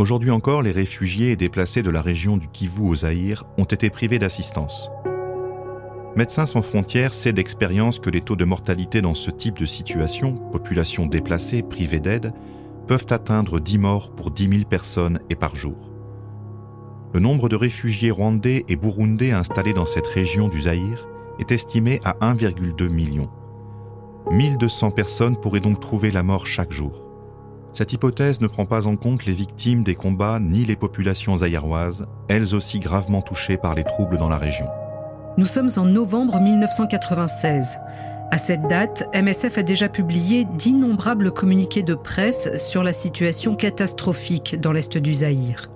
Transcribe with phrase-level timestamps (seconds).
[0.00, 3.90] Aujourd'hui encore, les réfugiés et déplacés de la région du Kivu au Zaïre ont été
[3.90, 4.90] privés d'assistance.
[6.16, 10.32] Médecins sans frontières sait d'expérience que les taux de mortalité dans ce type de situation,
[10.52, 12.32] population déplacée, privée d'aide,
[12.86, 15.92] peuvent atteindre 10 morts pour 10 000 personnes et par jour.
[17.12, 21.06] Le nombre de réfugiés rwandais et burundais installés dans cette région du Zaïre
[21.38, 23.28] est estimé à 1,2 million.
[24.30, 27.09] 1200 personnes pourraient donc trouver la mort chaque jour.
[27.74, 32.06] Cette hypothèse ne prend pas en compte les victimes des combats ni les populations zaïroises,
[32.28, 34.66] elles aussi gravement touchées par les troubles dans la région.
[35.38, 37.78] Nous sommes en novembre 1996.
[38.32, 44.60] À cette date, MSF a déjà publié d'innombrables communiqués de presse sur la situation catastrophique
[44.60, 45.70] dans l'est du Zaïre.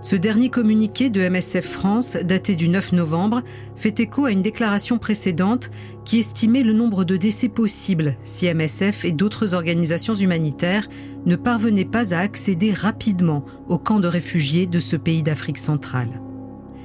[0.00, 3.42] Ce dernier communiqué de MSF France, daté du 9 novembre,
[3.74, 5.70] fait écho à une déclaration précédente
[6.04, 10.88] qui estimait le nombre de décès possibles si MSF et d'autres organisations humanitaires
[11.26, 16.22] ne parvenaient pas à accéder rapidement aux camps de réfugiés de ce pays d'Afrique centrale.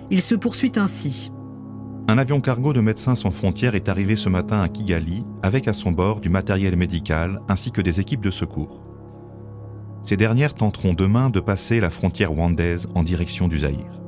[0.09, 1.31] Il se poursuit ainsi.
[2.07, 5.73] Un avion cargo de Médecins sans frontières est arrivé ce matin à Kigali avec à
[5.73, 8.81] son bord du matériel médical ainsi que des équipes de secours.
[10.03, 14.01] Ces dernières tenteront demain de passer la frontière rwandaise en direction du Zaïre.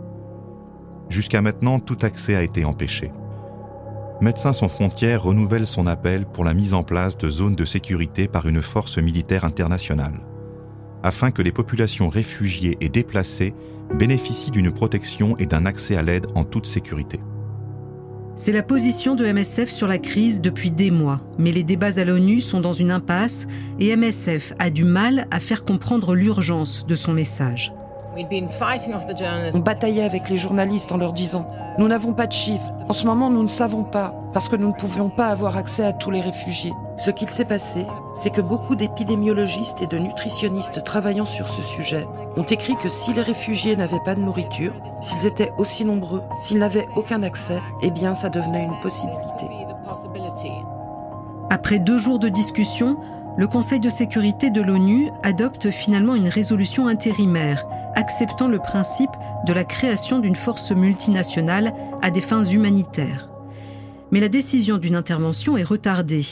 [1.09, 3.11] Jusqu'à maintenant, tout accès a été empêché.
[4.19, 8.27] Médecins sans frontières renouvelle son appel pour la mise en place de zones de sécurité
[8.27, 10.19] par une force militaire internationale,
[11.03, 13.53] afin que les populations réfugiées et déplacées
[13.93, 17.19] bénéficient d'une protection et d'un accès à l'aide en toute sécurité.
[18.37, 22.03] C'est la position de MSF sur la crise depuis des mois, mais les débats à
[22.03, 23.47] l'ONU sont dans une impasse
[23.79, 27.73] et MSF a du mal à faire comprendre l'urgence de son message.
[28.17, 33.05] On bataillait avec les journalistes en leur disant⁇ Nous n'avons pas de chiffres, en ce
[33.05, 36.11] moment nous ne savons pas, parce que nous ne pouvions pas avoir accès à tous
[36.11, 36.73] les réfugiés.
[36.97, 37.85] Ce qu'il s'est passé,
[38.17, 42.05] c'est que beaucoup d'épidémiologistes et de nutritionnistes travaillant sur ce sujet
[42.37, 46.59] ont écrit que si les réfugiés n'avaient pas de nourriture, s'ils étaient aussi nombreux, s'ils
[46.59, 49.45] n'avaient aucun accès, eh bien ça devenait une possibilité.
[51.49, 52.97] Après deux jours de discussion,
[53.37, 59.11] le Conseil de sécurité de l'ONU adopte finalement une résolution intérimaire acceptant le principe
[59.45, 63.29] de la création d'une force multinationale à des fins humanitaires.
[64.11, 66.25] Mais la décision d'une intervention est retardée.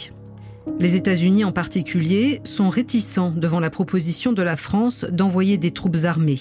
[0.80, 6.04] Les États-Unis en particulier sont réticents devant la proposition de la France d'envoyer des troupes
[6.04, 6.40] armées.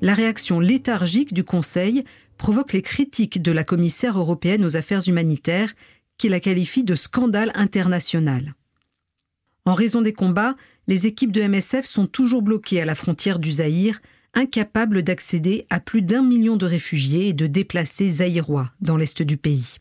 [0.00, 2.04] La réaction léthargique du Conseil
[2.36, 5.72] provoque les critiques de la commissaire européenne aux affaires humanitaires
[6.16, 8.54] qui la qualifie de scandale international.
[9.64, 10.56] En raison des combats,
[10.86, 14.00] les équipes de MSF sont toujours bloquées à la frontière du Zaïre,
[14.34, 19.36] incapables d'accéder à plus d'un million de réfugiés et de déplacés zaïrois dans l'est du
[19.36, 19.76] pays.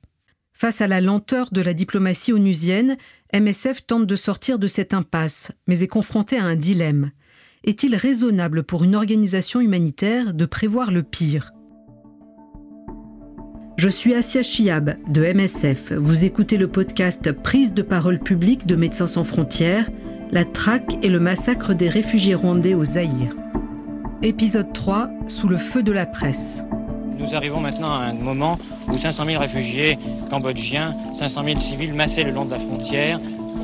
[0.52, 2.98] Face à la lenteur de la diplomatie onusienne,
[3.34, 7.12] MSF tente de sortir de cette impasse, mais est confronté à un dilemme.
[7.66, 11.52] Est-il raisonnable pour une organisation humanitaire de prévoir le pire?
[13.76, 15.92] Je suis Asia Chiab de MSF.
[15.94, 19.90] Vous écoutez le podcast Prise de parole publique de Médecins sans frontières,
[20.32, 23.36] la traque et le massacre des réfugiés rwandais au Zaïre.
[24.24, 26.64] Épisode 3 Sous le feu de la presse.
[27.20, 28.58] Nous arrivons maintenant à un moment
[28.88, 29.98] où 500 000 réfugiés
[30.30, 33.20] cambodgiens, 500 000 civils massés le long de la frontière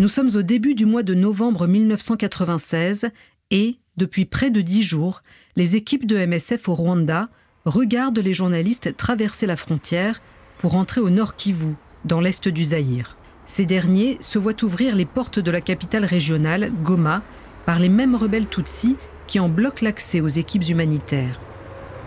[0.00, 3.10] Nous sommes au début du mois de novembre 1996
[3.52, 5.22] et, depuis près de dix jours,
[5.54, 7.28] les équipes de MSF au Rwanda
[7.64, 10.20] regardent les journalistes traverser la frontière
[10.58, 11.74] pour entrer au nord Kivu,
[12.04, 13.16] dans l'est du Zaïre.
[13.46, 17.22] Ces derniers se voient ouvrir les portes de la capitale régionale, Goma,
[17.64, 18.96] par les mêmes rebelles Tutsis
[19.28, 21.38] qui en bloquent l'accès aux équipes humanitaires.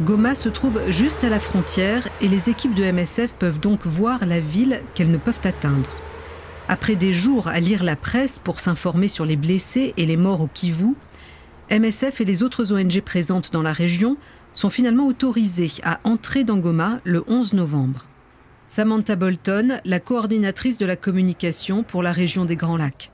[0.02, 4.26] Goma se trouve juste à la frontière et les équipes de MSF peuvent donc voir
[4.26, 5.90] la ville qu'elles ne peuvent atteindre.
[6.70, 10.42] Après des jours à lire la presse pour s'informer sur les blessés et les morts
[10.42, 10.96] au Kivu,
[11.72, 14.18] MSF et les autres ONG présentes dans la région
[14.54, 18.08] sont finalement autorisés à entrer dans Goma le 11 novembre.
[18.68, 23.12] Samantha Bolton, la coordinatrice de la communication pour la région des Grands Lacs.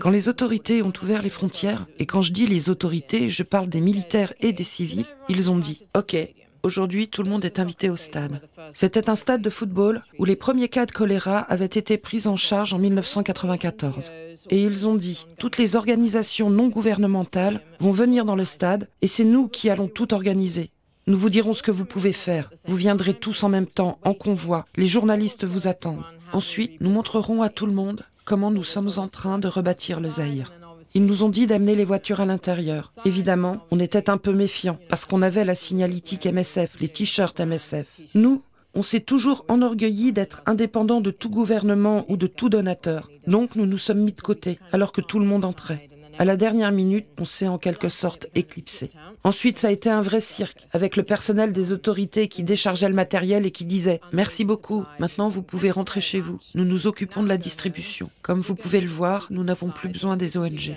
[0.00, 3.68] Quand les autorités ont ouvert les frontières, et quand je dis les autorités, je parle
[3.68, 6.16] des militaires et des civils, ils ont dit OK,
[6.62, 8.40] Aujourd'hui, tout le monde est invité au stade.
[8.72, 12.36] C'était un stade de football où les premiers cas de choléra avaient été pris en
[12.36, 14.12] charge en 1994.
[14.50, 19.06] Et ils ont dit, toutes les organisations non gouvernementales vont venir dans le stade et
[19.06, 20.70] c'est nous qui allons tout organiser.
[21.06, 22.50] Nous vous dirons ce que vous pouvez faire.
[22.66, 24.66] Vous viendrez tous en même temps, en convoi.
[24.76, 26.04] Les journalistes vous attendent.
[26.32, 30.10] Ensuite, nous montrerons à tout le monde comment nous sommes en train de rebâtir le
[30.10, 30.52] Zaïre.
[30.98, 32.90] Ils nous ont dit d'amener les voitures à l'intérieur.
[33.04, 38.00] Évidemment, on était un peu méfiants parce qu'on avait la signalétique MSF, les t-shirts MSF.
[38.16, 38.42] Nous,
[38.74, 43.12] on s'est toujours enorgueilli d'être indépendant de tout gouvernement ou de tout donateur.
[43.28, 45.88] Donc nous nous sommes mis de côté alors que tout le monde entrait.
[46.18, 48.88] À la dernière minute, on s'est en quelque sorte éclipsé.
[49.22, 52.94] Ensuite, ça a été un vrai cirque, avec le personnel des autorités qui déchargeait le
[52.94, 56.40] matériel et qui disait Merci beaucoup, maintenant vous pouvez rentrer chez vous.
[56.56, 58.10] Nous nous occupons de la distribution.
[58.22, 60.76] Comme vous pouvez le voir, nous n'avons plus besoin des ONG.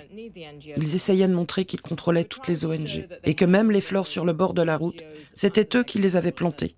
[0.76, 4.24] Ils essayaient de montrer qu'ils contrôlaient toutes les ONG, et que même les fleurs sur
[4.24, 5.02] le bord de la route,
[5.34, 6.76] c'était eux qui les avaient plantées,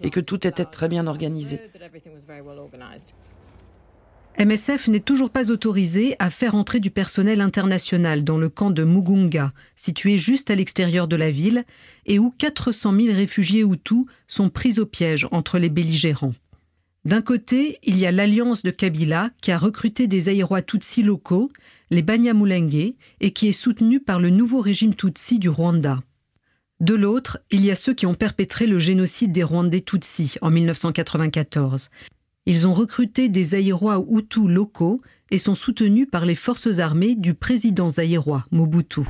[0.00, 1.60] et que tout était très bien organisé.
[4.38, 8.82] MSF n'est toujours pas autorisé à faire entrer du personnel international dans le camp de
[8.82, 11.64] Mugunga, situé juste à l'extérieur de la ville,
[12.06, 16.34] et où 400 000 réfugiés Hutus sont pris au piège entre les belligérants.
[17.04, 21.50] D'un côté, il y a l'alliance de Kabila qui a recruté des Aïrois Tutsi locaux,
[21.90, 26.00] les Banyamulenge, et qui est soutenue par le nouveau régime Tutsi du Rwanda.
[26.80, 30.50] De l'autre, il y a ceux qui ont perpétré le génocide des Rwandais Tutsi en
[30.50, 31.90] 1994
[32.46, 35.00] ils ont recruté des Zaïrois Hutus locaux
[35.30, 39.02] et sont soutenus par les forces armées du président zaïrois Mobutu.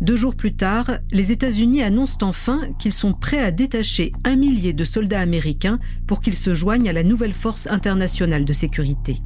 [0.00, 4.72] Deux jours plus tard, les États-Unis annoncent enfin qu'ils sont prêts à détacher un millier
[4.72, 9.18] de soldats américains pour qu'ils se joignent à la nouvelle force internationale de sécurité.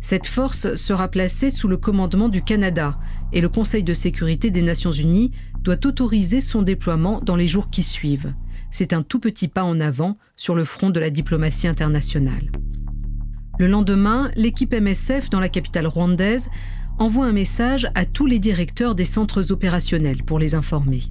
[0.00, 2.98] Cette force sera placée sous le commandement du Canada
[3.34, 7.68] et le Conseil de sécurité des Nations Unies doit autoriser son déploiement dans les jours
[7.68, 8.32] qui suivent
[8.70, 12.50] c'est un tout petit pas en avant sur le front de la diplomatie internationale.
[13.58, 16.50] Le lendemain, l'équipe MSF dans la capitale rwandaise
[16.98, 21.02] envoie un message à tous les directeurs des centres opérationnels pour les informer.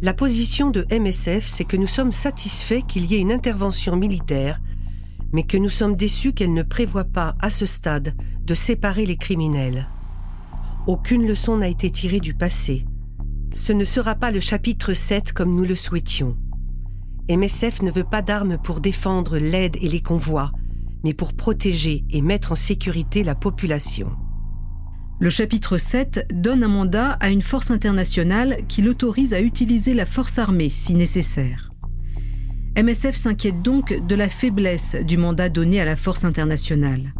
[0.00, 4.60] La position de MSF, c'est que nous sommes satisfaits qu'il y ait une intervention militaire,
[5.32, 8.14] mais que nous sommes déçus qu'elle ne prévoit pas, à ce stade,
[8.44, 9.88] de séparer les criminels.
[10.86, 12.86] Aucune leçon n'a été tirée du passé.
[13.52, 16.36] Ce ne sera pas le chapitre 7 comme nous le souhaitions.
[17.30, 20.50] MSF ne veut pas d'armes pour défendre l'aide et les convois,
[21.04, 24.10] mais pour protéger et mettre en sécurité la population.
[25.20, 30.06] Le chapitre 7 donne un mandat à une force internationale qui l'autorise à utiliser la
[30.06, 31.70] force armée si nécessaire.
[32.80, 37.12] MSF s'inquiète donc de la faiblesse du mandat donné à la force internationale.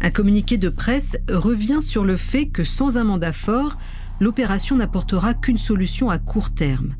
[0.00, 3.78] Un communiqué de presse revient sur le fait que sans un mandat fort,
[4.18, 6.96] l'opération n'apportera qu'une solution à court terme.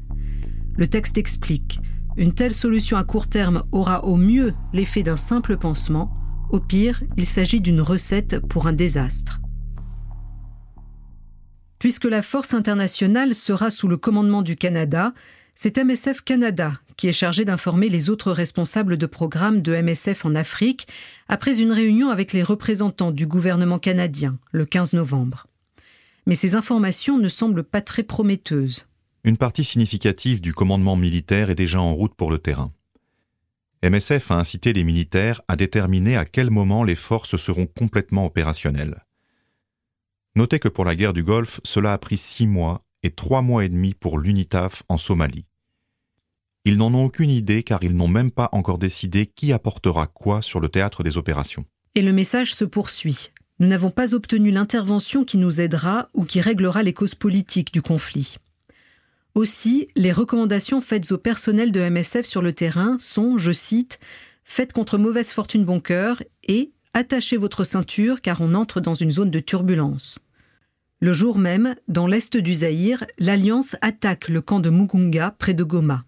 [0.76, 1.80] Le texte explique
[2.16, 6.12] une telle solution à court terme aura au mieux l'effet d'un simple pansement,
[6.50, 9.40] au pire, il s'agit d'une recette pour un désastre.
[11.78, 15.14] Puisque la force internationale sera sous le commandement du Canada,
[15.54, 20.34] c'est MSF Canada qui est chargé d'informer les autres responsables de programme de MSF en
[20.34, 20.86] Afrique
[21.28, 25.46] après une réunion avec les représentants du gouvernement canadien le 15 novembre.
[26.26, 28.86] Mais ces informations ne semblent pas très prometteuses
[29.24, 32.72] une partie significative du commandement militaire est déjà en route pour le terrain.
[33.84, 39.04] MSF a incité les militaires à déterminer à quel moment les forces seront complètement opérationnelles.
[40.34, 43.64] Notez que pour la guerre du Golfe, cela a pris six mois et trois mois
[43.64, 45.46] et demi pour l'UNITAF en Somalie.
[46.64, 50.42] Ils n'en ont aucune idée car ils n'ont même pas encore décidé qui apportera quoi
[50.42, 51.64] sur le théâtre des opérations.
[51.94, 53.32] Et le message se poursuit.
[53.58, 57.82] Nous n'avons pas obtenu l'intervention qui nous aidera ou qui réglera les causes politiques du
[57.82, 58.36] conflit.
[59.34, 63.98] Aussi, les recommandations faites au personnel de MSF sur le terrain sont, je cite,
[64.44, 69.10] Faites contre mauvaise fortune bon cœur et attachez votre ceinture car on entre dans une
[69.10, 70.18] zone de turbulence.
[71.00, 75.64] Le jour même, dans l'est du Zaïre, l'Alliance attaque le camp de Mugunga près de
[75.64, 76.04] Goma.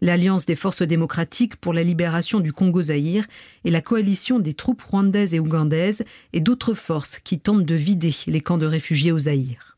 [0.00, 3.26] L'Alliance des forces démocratiques pour la libération du Congo-Zaïre
[3.64, 8.14] et la coalition des troupes rwandaises et ougandaises et d'autres forces qui tentent de vider
[8.26, 9.77] les camps de réfugiés au Zaïre.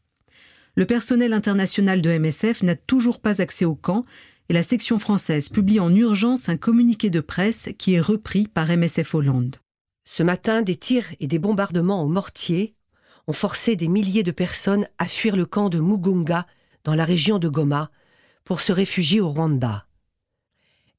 [0.76, 4.04] Le personnel international de MSF n'a toujours pas accès au camp
[4.48, 8.68] et la section française publie en urgence un communiqué de presse qui est repris par
[8.68, 9.56] MSF Hollande.
[10.04, 12.74] Ce matin, des tirs et des bombardements au mortier
[13.26, 16.46] ont forcé des milliers de personnes à fuir le camp de Mugunga
[16.84, 17.90] dans la région de Goma
[18.44, 19.86] pour se réfugier au Rwanda.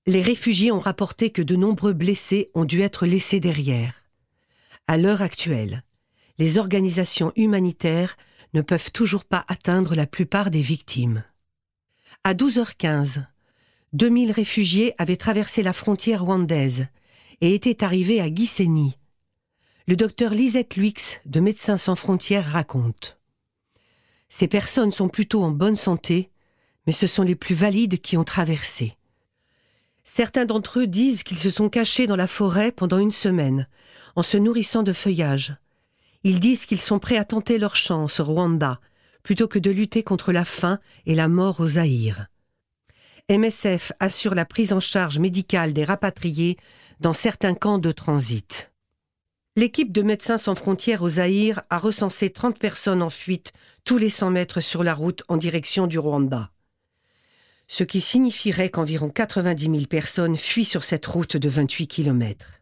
[0.08, 3.94] Les réfugiés ont rapporté que de nombreux blessés ont dû être laissés derrière.
[4.88, 5.84] À l'heure actuelle,
[6.38, 8.18] les organisations humanitaires
[8.53, 11.24] ne peuvent toujours pas atteindre la plupart des victimes.
[12.24, 13.25] À 12h15,
[13.93, 16.88] 2000 réfugiés avaient traversé la frontière rwandaise
[17.41, 18.98] et étaient arrivés à Gisenyi.
[19.88, 23.17] Le docteur Lisette Luix de Médecins sans frontières raconte.
[24.29, 26.31] Ces personnes sont plutôt en bonne santé,
[26.86, 28.96] mais ce sont les plus valides qui ont traversé.
[30.03, 33.67] Certains d'entre eux disent qu'ils se sont cachés dans la forêt pendant une semaine,
[34.15, 35.55] en se nourrissant de feuillage.
[36.24, 38.80] Ils disent qu'ils sont prêts à tenter leur chance au Rwanda,
[39.24, 42.28] plutôt que de lutter contre la faim et la mort au Zaïre.
[43.30, 46.58] MSF assure la prise en charge médicale des rapatriés
[47.00, 48.72] dans certains camps de transit.
[49.56, 53.51] L'équipe de Médecins sans frontières au Zaïre a recensé 30 personnes en fuite
[53.84, 56.51] tous les 100 mètres sur la route en direction du Rwanda.
[57.68, 62.61] Ce qui signifierait qu'environ 90 000 personnes fuient sur cette route de 28 km.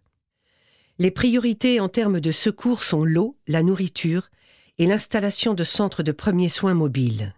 [1.01, 4.29] Les priorités en termes de secours sont l'eau, la nourriture
[4.77, 7.33] et l'installation de centres de premiers soins mobiles.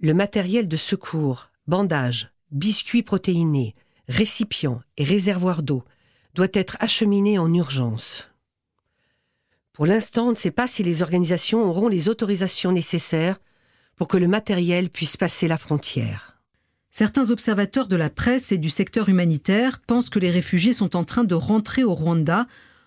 [0.00, 3.74] Le matériel de secours, bandages, biscuits protéinés,
[4.08, 5.84] récipients et réservoirs d'eau
[6.32, 8.26] doit être acheminé en urgence.
[9.74, 13.38] Pour l'instant, on ne sait pas si les organisations auront les autorisations nécessaires
[13.96, 16.33] pour que le matériel puisse passer la frontière.
[16.96, 21.02] Certains observateurs de la presse et du secteur humanitaire pensent que les réfugiés sont en
[21.02, 22.46] train de rentrer au Rwanda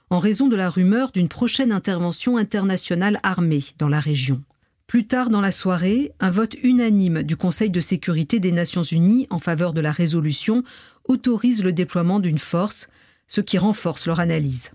[0.10, 4.42] en raison de la rumeur d'une prochaine intervention internationale armée dans la région.
[4.88, 9.28] Plus tard dans la soirée, un vote unanime du Conseil de sécurité des Nations Unies
[9.30, 10.64] en faveur de la résolution
[11.10, 12.88] autorise le déploiement d'une force,
[13.28, 14.72] ce qui renforce leur analyse.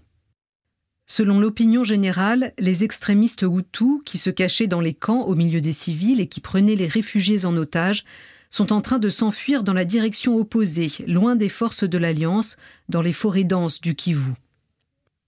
[1.06, 5.72] Selon l'opinion générale, les extrémistes Hutus, qui se cachaient dans les camps au milieu des
[5.72, 8.04] civils et qui prenaient les réfugiés en otage,
[8.52, 12.56] sont en train de s'enfuir dans la direction opposée, loin des forces de l'Alliance,
[12.88, 14.34] dans les forêts denses du Kivu.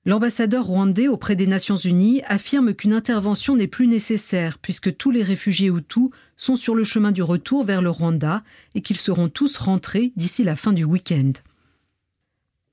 [0.07, 5.23] L'ambassadeur rwandais auprès des Nations Unies affirme qu'une intervention n'est plus nécessaire puisque tous les
[5.23, 9.57] réfugiés Hutus sont sur le chemin du retour vers le Rwanda et qu'ils seront tous
[9.57, 11.33] rentrés d'ici la fin du week-end.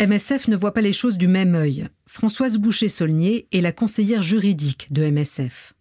[0.05, 1.88] MSF ne voit pas les choses du même œil.
[2.05, 5.74] Françoise Boucher-Saulnier est la conseillère juridique de MSF.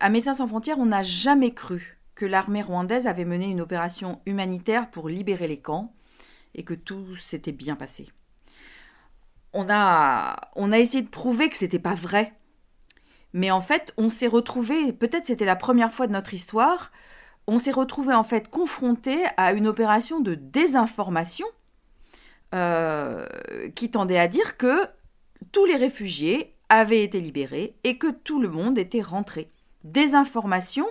[0.00, 4.20] À Médecins sans frontières, on n'a jamais cru que l'armée rwandaise avait mené une opération
[4.26, 5.92] humanitaire pour libérer les camps
[6.54, 8.08] et que tout s'était bien passé
[9.54, 12.34] on a, on a essayé de prouver que c'était pas vrai.
[13.32, 16.92] Mais en fait, on s'est retrouvé, peut-être c'était la première fois de notre histoire,
[17.46, 21.46] on s'est retrouvé en fait confronté à une opération de désinformation
[22.54, 23.26] euh,
[23.74, 24.86] qui tendait à dire que
[25.52, 29.50] tous les réfugiés avaient été libérés et que tout le monde était rentré.
[29.84, 30.86] Désinformation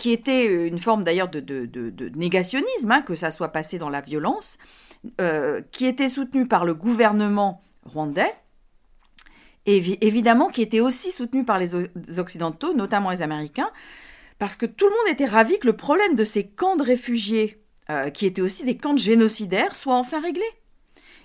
[0.00, 4.00] qui était une forme d'ailleurs de, de, négationnisme, hein, que ça soit passé dans la
[4.00, 4.56] violence,
[5.20, 8.34] euh, qui était soutenue par le gouvernement rwandais,
[9.66, 11.74] évidemment qui était aussi soutenu par les
[12.18, 13.70] Occidentaux, notamment les Américains,
[14.38, 17.62] parce que tout le monde était ravi que le problème de ces camps de réfugiés,
[17.90, 20.46] euh, qui étaient aussi des camps de génocidaires, soit enfin réglé.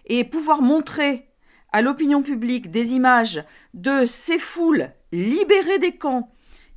[0.08, 1.30] Et pouvoir montrer
[1.72, 3.42] à l'opinion publique des images
[3.74, 6.30] de ces foules libérées des camps,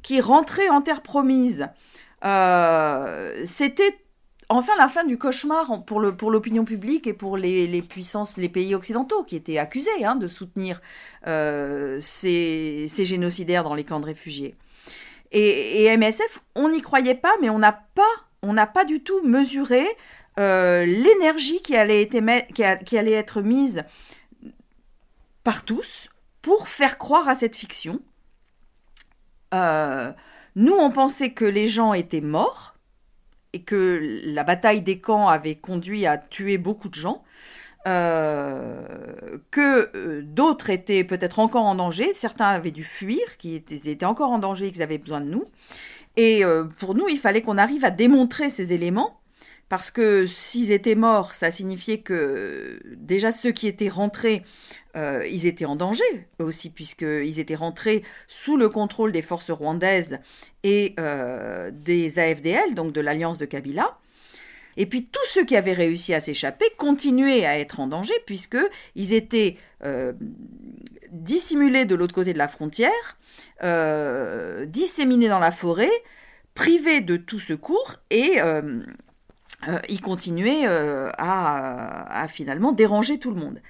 [0.02, 1.68] qui rentraient en terre promise,
[2.24, 3.96] euh, c'était
[4.48, 9.22] enfin la fin du cauchemar pour l'opinion publique et pour les, puissances, les pays occidentaux
[9.24, 10.80] qui étaient accusés hein, de soutenir
[11.26, 14.54] euh, ces, génocidaires dans les camps de réfugiés.
[15.30, 19.86] Et, MSF, on n'y croyait pas, mais on n'a pas pas du tout mesuré
[20.38, 23.84] euh, l'énergie qui allait être mise
[25.44, 26.08] par tous
[26.40, 28.00] pour faire croire à cette fiction.
[30.58, 32.74] Nous, on pensait que les gens étaient morts,
[33.52, 37.22] et que la bataille des camps avait conduit à tuer beaucoup de gens,
[37.86, 44.04] euh, que euh, d'autres étaient peut-être encore en danger, certains avaient dû fuir, qui étaient,
[44.04, 45.44] encore en danger et qu'ils avaient besoin de nous.
[46.16, 49.17] Et euh, pour nous, il fallait qu'on arrive à démontrer ces éléments
[49.68, 54.42] parce que s'ils étaient morts, ça signifiait que déjà ceux qui étaient rentrés,
[54.96, 60.20] euh, ils étaient en danger aussi, puisqu'ils étaient rentrés sous le contrôle des forces rwandaises
[60.62, 63.98] et euh, des AFDL, donc de l'alliance de Kabila.
[64.78, 69.12] Et puis tous ceux qui avaient réussi à s'échapper continuaient à être en danger, puisqu'ils
[69.12, 70.14] étaient euh,
[71.10, 73.18] dissimulés de l'autre côté de la frontière,
[74.66, 75.90] disséminés dans la forêt,
[76.54, 78.38] privés de tout secours et
[79.66, 83.60] euh, continuait euh, à, finalement déranger tout le monde.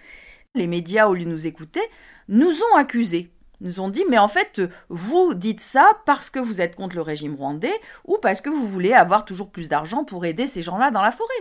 [0.54, 1.80] Les médias, au lieu de nous écouter,
[2.28, 3.30] nous ont accusés
[3.60, 7.02] nous ont dit mais en fait vous dites ça parce que vous êtes contre le
[7.02, 10.92] régime rwandais ou parce que vous voulez avoir toujours plus d'argent pour aider ces gens-là
[10.92, 11.34] dans la forêt.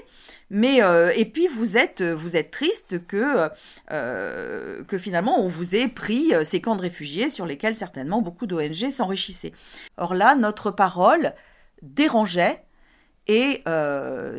[0.49, 3.47] Mais euh, et puis vous êtes vous êtes triste que
[3.91, 8.89] que finalement on vous ait pris ces camps de réfugiés sur lesquels certainement beaucoup d'ONG
[8.89, 9.53] s'enrichissaient.
[9.97, 11.35] Or là notre parole
[11.83, 12.63] dérangeait
[13.27, 13.63] Et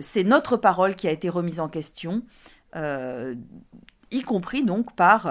[0.01, 2.23] c'est notre parole qui a été remise en question,
[2.75, 5.31] y compris donc par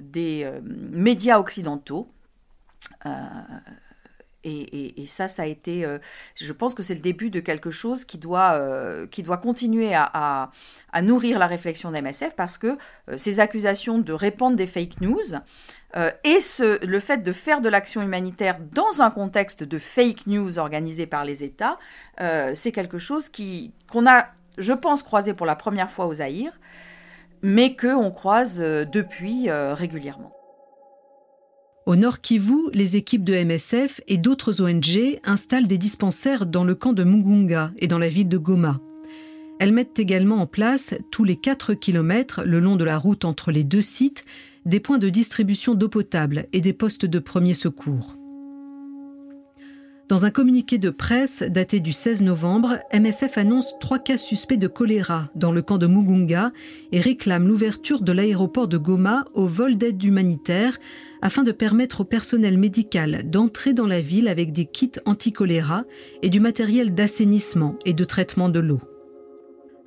[0.00, 2.12] des médias occidentaux.
[4.48, 5.98] Et, ça, ça a été, euh,
[6.36, 9.92] je pense que c'est le début de quelque chose qui doit, euh, qui doit continuer
[9.94, 10.50] à,
[11.02, 15.36] nourrir la réflexion d'MSF parce que euh, ces accusations de répandre des fake news
[16.24, 20.58] et ce, le fait de faire de l'action humanitaire dans un contexte de fake news
[20.58, 21.78] organisé par les États,
[22.54, 24.26] c'est quelque chose qui qu'on a,
[24.58, 26.52] je pense, croisé pour la première fois aux Zaïre,
[27.40, 30.35] mais qu'on croise depuis régulièrement.
[31.86, 36.74] Au Nord Kivu, les équipes de MSF et d'autres ONG installent des dispensaires dans le
[36.74, 38.80] camp de Mugunga et dans la ville de Goma.
[39.60, 43.52] Elles mettent également en place, tous les 4 km le long de la route entre
[43.52, 44.24] les deux sites,
[44.64, 48.16] des points de distribution d'eau potable et des postes de premier secours.
[50.08, 54.68] Dans un communiqué de presse daté du 16 novembre, MSF annonce trois cas suspects de
[54.68, 56.52] choléra dans le camp de Mugunga
[56.92, 60.78] et réclame l'ouverture de l'aéroport de Goma au vol d'aide humanitaire
[61.22, 65.82] afin de permettre au personnel médical d'entrer dans la ville avec des kits anti-choléra
[66.22, 68.80] et du matériel d'assainissement et de traitement de l'eau.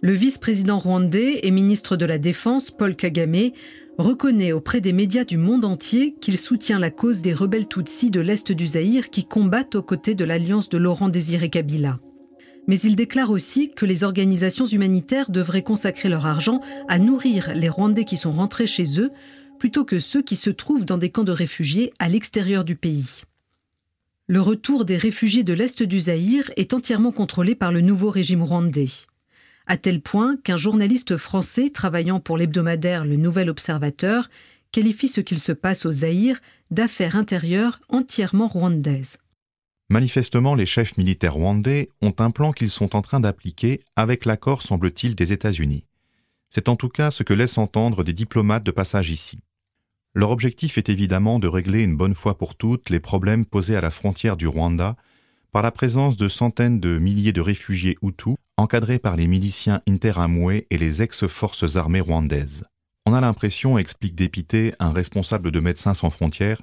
[0.01, 3.51] Le vice-président rwandais et ministre de la Défense, Paul Kagame,
[3.99, 8.21] reconnaît auprès des médias du monde entier qu'il soutient la cause des rebelles Tutsis de
[8.21, 11.99] l'Est du Zaïre qui combattent aux côtés de l'alliance de Laurent Désiré Kabila.
[12.67, 17.67] Mais il déclare aussi que les organisations humanitaires devraient consacrer leur argent à nourrir les
[17.67, 19.11] Rwandais qui sont rentrés chez eux,
[19.59, 23.23] plutôt que ceux qui se trouvent dans des camps de réfugiés à l'extérieur du pays.
[24.27, 28.43] Le retour des réfugiés de l'Est du Zaïre est entièrement contrôlé par le nouveau régime
[28.43, 29.08] rwandais
[29.69, 34.27] à tel point qu'un journaliste français travaillant pour l'hebdomadaire Le Nouvel Observateur
[34.71, 36.39] qualifie ce qu'il se passe au Zaïre
[36.71, 39.19] d'affaires intérieures entièrement rwandaises.
[39.87, 44.63] Manifestement, les chefs militaires rwandais ont un plan qu'ils sont en train d'appliquer avec l'accord,
[44.63, 45.85] semble-t-il, des États-Unis.
[46.49, 49.39] C'est en tout cas ce que laissent entendre des diplomates de passage ici.
[50.15, 53.81] Leur objectif est évidemment de régler une bonne fois pour toutes les problèmes posés à
[53.81, 54.95] la frontière du Rwanda
[55.51, 60.63] par la présence de centaines de milliers de réfugiés Hutus encadrés par les miliciens Interamwe
[60.69, 62.65] et les ex-forces armées rwandaises.
[63.05, 66.61] On a l'impression, explique Dépité, un responsable de Médecins sans frontières,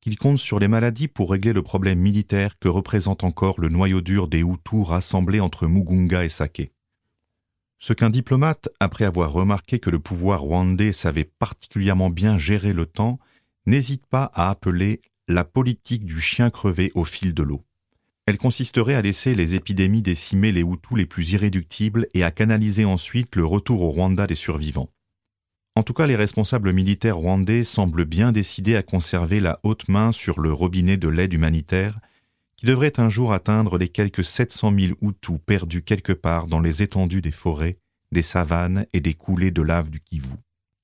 [0.00, 4.00] qu'il compte sur les maladies pour régler le problème militaire que représente encore le noyau
[4.00, 6.70] dur des Hutus rassemblés entre Mugunga et Sake.
[7.80, 12.86] Ce qu'un diplomate, après avoir remarqué que le pouvoir rwandais savait particulièrement bien gérer le
[12.86, 13.18] temps,
[13.66, 17.64] n'hésite pas à appeler la politique du chien crevé au fil de l'eau.
[18.28, 22.84] Elle consisterait à laisser les épidémies décimer les Hutus les plus irréductibles et à canaliser
[22.84, 24.90] ensuite le retour au Rwanda des survivants.
[25.76, 30.12] En tout cas, les responsables militaires rwandais semblent bien décidés à conserver la haute main
[30.12, 32.00] sur le robinet de l'aide humanitaire,
[32.58, 36.82] qui devrait un jour atteindre les quelques 700 000 Hutus perdus quelque part dans les
[36.82, 37.78] étendues des forêts,
[38.12, 40.36] des savanes et des coulées de lave du Kivu.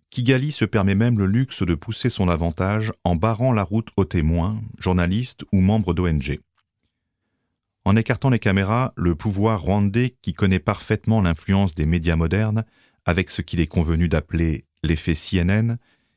[0.09, 4.07] Kigali se permet même le luxe de pousser son avantage en barrant la route aux
[4.07, 6.41] témoins, journalistes ou membres d'ONG.
[7.85, 12.65] En écartant les caméras, le pouvoir rwandais, qui connaît parfaitement l'influence des médias modernes,
[13.05, 15.77] avec ce qu'il est convenu d'appeler l'effet CNN,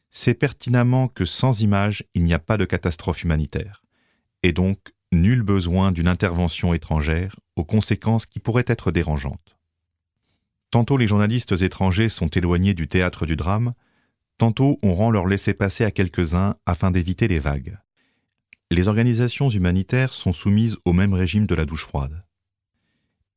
[0.10, 3.84] sait pertinemment que sans images, il n'y a pas de catastrophe humanitaire,
[4.44, 4.80] et donc
[5.12, 9.58] nul besoin d'une intervention étrangère aux conséquences qui pourraient être dérangeantes.
[10.72, 13.74] Tantôt les journalistes étrangers sont éloignés du théâtre du drame,
[14.38, 17.78] tantôt on rend leur laisser-passer à quelques-uns afin d'éviter les vagues
[18.76, 22.24] les organisations humanitaires sont soumises au même régime de la douche froide.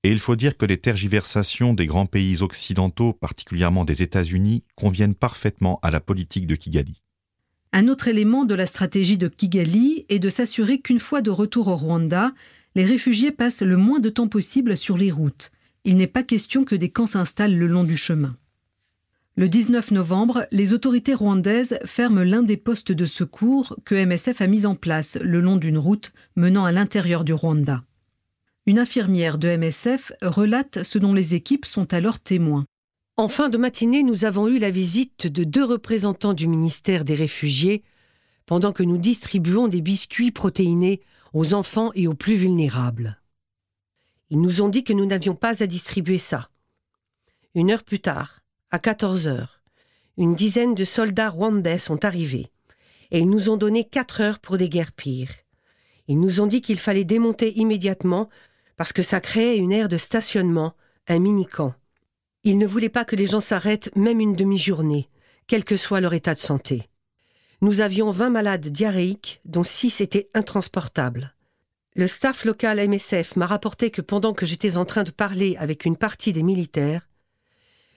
[0.03, 5.15] Et il faut dire que les tergiversations des grands pays occidentaux, particulièrement des États-Unis, conviennent
[5.15, 7.03] parfaitement à la politique de Kigali.
[7.73, 11.69] Un autre élément de la stratégie de Kigali est de s'assurer qu'une fois de retour
[11.69, 12.33] au Rwanda,
[12.75, 15.53] les réfugiés passent le moins de temps possible sur les routes.
[15.85, 18.37] Il n'est pas question que des camps s'installent le long du chemin.
[19.37, 24.47] Le 19 novembre, les autorités rwandaises ferment l'un des postes de secours que MSF a
[24.47, 27.85] mis en place le long d'une route menant à l'intérieur du Rwanda.
[28.67, 32.67] Une infirmière de MSF relate ce dont les équipes sont alors témoins.
[33.17, 37.15] En fin de matinée, nous avons eu la visite de deux représentants du ministère des
[37.15, 37.83] Réfugiés
[38.47, 41.01] pendant que nous distribuons des biscuits protéinés
[41.33, 43.21] aux enfants et aux plus vulnérables.
[44.31, 46.51] Ils nous ont dit que nous n'avions pas à distribuer ça.
[47.55, 48.40] Une heure plus tard,
[48.73, 49.61] à 14 heures,
[50.17, 52.51] une dizaine de soldats rwandais sont arrivés,
[53.11, 55.29] et ils nous ont donné quatre heures pour déguerpir.
[56.07, 58.29] Ils nous ont dit qu'il fallait démonter immédiatement
[58.77, 60.75] parce que ça créait une aire de stationnement,
[61.09, 61.75] un mini-camp.
[62.45, 65.09] Ils ne voulaient pas que les gens s'arrêtent même une demi-journée,
[65.49, 66.89] quel que soit leur état de santé.
[67.61, 71.35] Nous avions vingt malades diarrhéiques, dont six étaient intransportables.
[71.97, 75.85] Le staff local MSF m'a rapporté que pendant que j'étais en train de parler avec
[75.85, 77.10] une partie des militaires,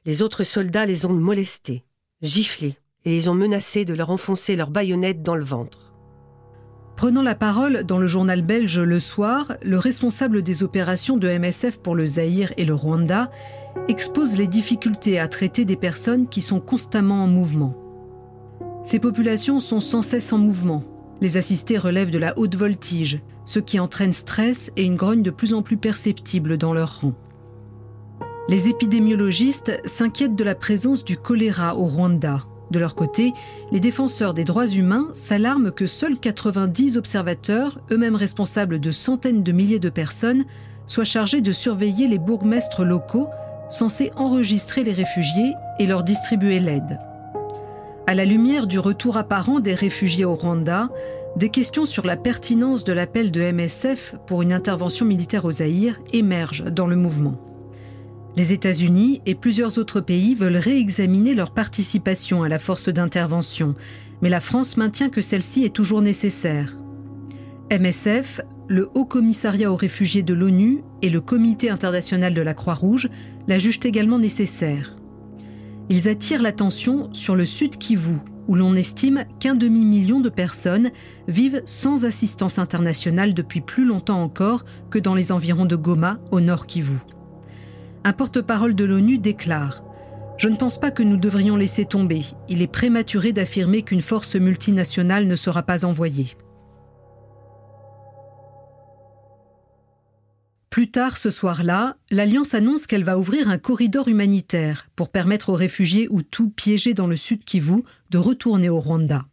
[0.05, 1.83] les autres soldats les ont molestés,
[2.21, 5.93] giflés, et les ont menacés de leur enfoncer leurs baïonnettes dans le ventre.
[6.95, 11.79] Prenant la parole dans le journal belge Le Soir, le responsable des opérations de MSF
[11.79, 13.31] pour le Zaïre et le Rwanda
[13.87, 17.75] expose les difficultés à traiter des personnes qui sont constamment en mouvement.
[18.83, 20.83] Ces populations sont sans cesse en mouvement.
[21.19, 25.31] Les assistés relèvent de la haute voltige, ce qui entraîne stress et une grogne de
[25.31, 27.13] plus en plus perceptible dans leur rang.
[28.49, 32.43] Les épidémiologistes s'inquiètent de la présence du choléra au Rwanda.
[32.71, 33.31] De leur côté,
[33.71, 39.51] les défenseurs des droits humains s'alarment que seuls 90 observateurs, eux-mêmes responsables de centaines de
[39.53, 40.43] milliers de personnes,
[40.87, 43.29] soient chargés de surveiller les bourgmestres locaux
[43.69, 46.99] censés enregistrer les réfugiés et leur distribuer l'aide.
[48.07, 50.89] À la lumière du retour apparent des réfugiés au Rwanda,
[51.37, 56.01] des questions sur la pertinence de l'appel de MSF pour une intervention militaire au Zaïre
[56.11, 57.52] émergent dans le mouvement.
[58.35, 63.75] Les États-Unis et plusieurs autres pays veulent réexaminer leur participation à la force d'intervention,
[64.21, 66.75] mais la France maintient que celle-ci est toujours nécessaire.
[67.71, 73.09] MSF, le Haut Commissariat aux réfugiés de l'ONU et le Comité international de la Croix-Rouge
[73.47, 74.95] la jugent également nécessaire.
[75.89, 78.15] Ils attirent l'attention sur le Sud Kivu,
[78.47, 80.89] où l'on estime qu'un demi-million de personnes
[81.27, 86.41] vivent sans assistance internationale depuis plus longtemps encore que dans les environs de Goma, au
[86.41, 86.95] nord Kivu
[88.03, 89.83] un porte-parole de l'ONU déclare
[90.37, 92.21] Je ne pense pas que nous devrions laisser tomber.
[92.49, 96.35] Il est prématuré d'affirmer qu'une force multinationale ne sera pas envoyée.
[100.69, 105.55] Plus tard ce soir-là, l'Alliance annonce qu'elle va ouvrir un corridor humanitaire pour permettre aux
[105.55, 109.25] réfugiés Hutus piégés dans le sud Kivu de retourner au Rwanda.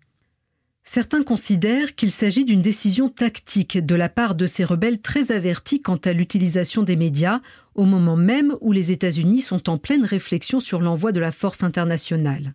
[0.82, 5.82] Certains considèrent qu'il s'agit d'une décision tactique de la part de ces rebelles très avertis
[5.82, 7.40] quant à l'utilisation des médias,
[7.74, 11.62] au moment même où les États-Unis sont en pleine réflexion sur l'envoi de la force
[11.62, 12.54] internationale.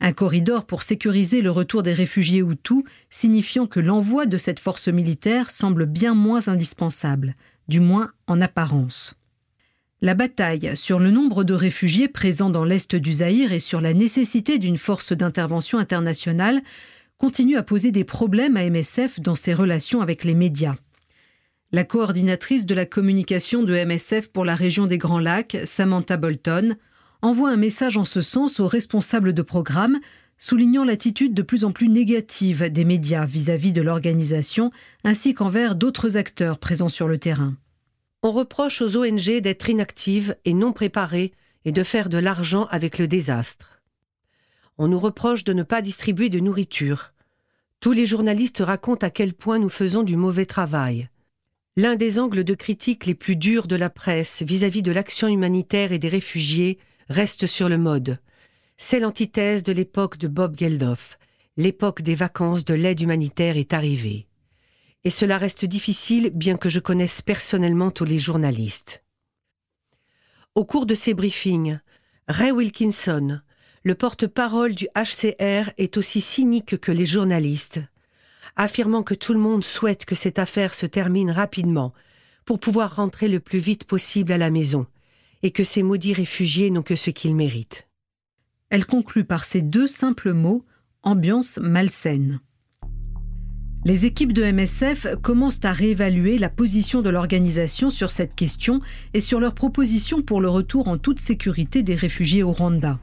[0.00, 4.88] Un corridor pour sécuriser le retour des réfugiés Hutus, signifiant que l'envoi de cette force
[4.88, 7.36] militaire semble bien moins indispensable,
[7.68, 9.16] du moins en apparence.
[10.02, 13.94] La bataille sur le nombre de réfugiés présents dans l'est du Zaïre et sur la
[13.94, 16.60] nécessité d'une force d'intervention internationale
[17.18, 20.74] continue à poser des problèmes à MSF dans ses relations avec les médias.
[21.72, 26.76] La coordinatrice de la communication de MSF pour la région des Grands Lacs, Samantha Bolton,
[27.22, 29.98] envoie un message en ce sens aux responsables de programme,
[30.38, 34.70] soulignant l'attitude de plus en plus négative des médias vis-à-vis de l'organisation,
[35.04, 37.54] ainsi qu'envers d'autres acteurs présents sur le terrain.
[38.22, 41.32] On reproche aux ONG d'être inactives et non préparées
[41.64, 43.73] et de faire de l'argent avec le désastre
[44.78, 47.12] on nous reproche de ne pas distribuer de nourriture.
[47.80, 51.08] Tous les journalistes racontent à quel point nous faisons du mauvais travail.
[51.76, 55.92] L'un des angles de critique les plus durs de la presse vis-à-vis de l'action humanitaire
[55.92, 58.18] et des réfugiés reste sur le mode.
[58.76, 61.18] C'est l'antithèse de l'époque de Bob Geldof.
[61.56, 64.26] L'époque des vacances de l'aide humanitaire est arrivée.
[65.04, 69.04] Et cela reste difficile bien que je connaisse personnellement tous les journalistes.
[70.54, 71.78] Au cours de ces briefings,
[72.28, 73.40] Ray Wilkinson,
[73.84, 77.80] le porte-parole du HCR est aussi cynique que les journalistes,
[78.56, 81.92] affirmant que tout le monde souhaite que cette affaire se termine rapidement
[82.46, 84.86] pour pouvoir rentrer le plus vite possible à la maison,
[85.42, 87.86] et que ces maudits réfugiés n'ont que ce qu'ils méritent.
[88.70, 90.64] Elle conclut par ces deux simples mots
[91.02, 92.40] ambiance malsaine.
[93.84, 98.80] Les équipes de MSF commencent à réévaluer la position de l'organisation sur cette question
[99.12, 102.98] et sur leurs propositions pour le retour en toute sécurité des réfugiés au Rwanda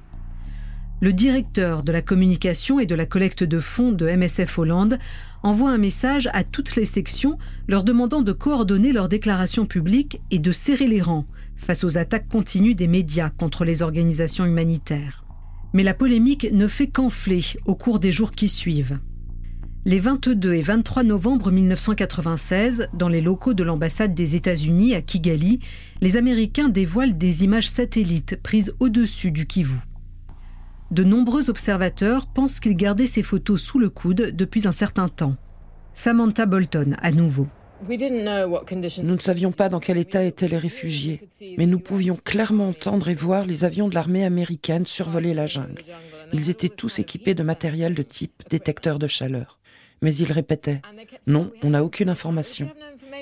[1.01, 4.99] le directeur de la communication et de la collecte de fonds de MSF Hollande
[5.41, 10.37] envoie un message à toutes les sections leur demandant de coordonner leurs déclarations publiques et
[10.37, 11.25] de serrer les rangs
[11.57, 15.25] face aux attaques continues des médias contre les organisations humanitaires.
[15.73, 18.99] Mais la polémique ne fait qu'enfler au cours des jours qui suivent.
[19.85, 25.61] Les 22 et 23 novembre 1996, dans les locaux de l'ambassade des États-Unis à Kigali,
[26.01, 29.79] les Américains dévoilent des images satellites prises au-dessus du Kivu
[30.91, 35.35] de nombreux observateurs pensent qu'il gardait ces photos sous le coude depuis un certain temps.
[35.93, 37.47] Samantha Bolton, à nouveau.
[37.89, 41.27] Nous ne savions pas dans quel état étaient les réfugiés,
[41.57, 45.81] mais nous pouvions clairement entendre et voir les avions de l'armée américaine survoler la jungle.
[46.31, 49.59] Ils étaient tous équipés de matériel de type détecteur de chaleur.
[50.03, 50.75] Mais ils répétaient⁇
[51.27, 52.69] Non, on n'a aucune information.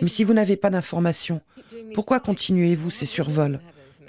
[0.01, 1.41] Mais si vous n'avez pas d'informations,
[1.93, 3.60] pourquoi continuez-vous ces survols?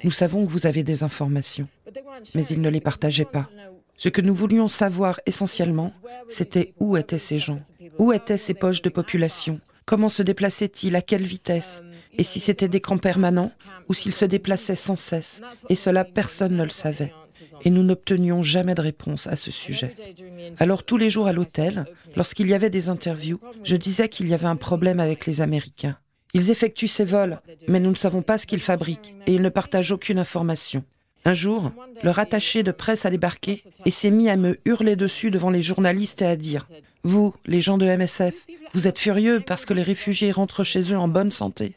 [0.04, 1.68] Nous savons que vous avez des informations
[2.34, 3.48] mais ils ne les partageaient pas.
[3.96, 5.90] Ce que nous voulions savoir essentiellement,
[6.28, 7.60] c'était où étaient ces gens,
[7.98, 9.60] où étaient ces poches de population,
[9.90, 11.82] Comment se déplaçaient-ils À quelle vitesse
[12.16, 13.50] Et si c'était des camps permanents
[13.88, 17.12] ou s'ils se déplaçaient sans cesse Et cela, personne ne le savait.
[17.64, 19.96] Et nous n'obtenions jamais de réponse à ce sujet.
[20.60, 24.34] Alors tous les jours à l'hôtel, lorsqu'il y avait des interviews, je disais qu'il y
[24.34, 25.96] avait un problème avec les Américains.
[26.34, 29.48] Ils effectuent ces vols, mais nous ne savons pas ce qu'ils fabriquent et ils ne
[29.48, 30.84] partagent aucune information.
[31.24, 35.30] Un jour, leur attaché de presse a débarqué et s'est mis à me hurler dessus
[35.30, 36.66] devant les journalistes et à dire⁇
[37.02, 38.34] Vous, les gens de MSF,
[38.72, 41.74] vous êtes furieux parce que les réfugiés rentrent chez eux en bonne santé.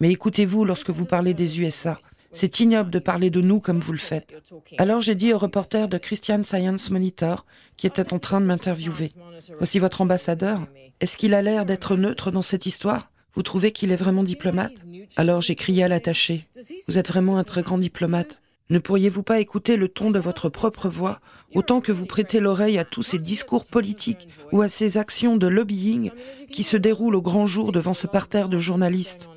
[0.00, 1.98] Mais écoutez-vous lorsque vous parlez des USA.
[2.32, 4.34] C'est ignoble de parler de nous comme vous le faites.
[4.78, 9.10] Alors j'ai dit au reporter de Christian Science Monitor, qui était en train de m'interviewer,
[9.58, 10.66] Voici votre ambassadeur.
[11.00, 13.10] Est-ce qu'il a l'air d'être neutre dans cette histoire?
[13.34, 14.72] Vous trouvez qu'il est vraiment diplomate?
[15.16, 16.46] Alors j'ai crié à l'attaché.
[16.88, 18.40] Vous êtes vraiment un très grand diplomate.
[18.70, 21.20] Ne pourriez-vous pas écouter le ton de votre propre voix
[21.54, 25.46] autant que vous prêtez l'oreille à tous ces discours politiques ou à ces actions de
[25.46, 26.10] lobbying
[26.50, 29.28] qui se déroulent au grand jour devant ce parterre de journalistes?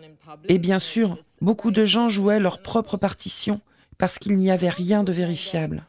[0.47, 3.61] Et bien sûr, beaucoup de gens jouaient leur propre partition
[3.97, 5.81] parce qu'il n'y avait rien de vérifiable.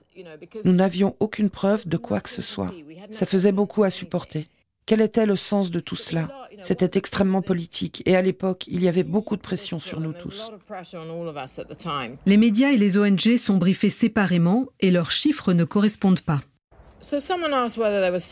[0.64, 2.72] Nous n'avions aucune preuve de quoi que ce soit.
[3.10, 4.48] Ça faisait beaucoup à supporter.
[4.86, 6.28] Quel était le sens de tout cela?
[6.62, 10.50] C'était extrêmement politique et à l'époque, il y avait beaucoup de pression sur nous tous.
[12.26, 16.40] Les médias et les ONG sont briefés séparément et leurs chiffres ne correspondent pas.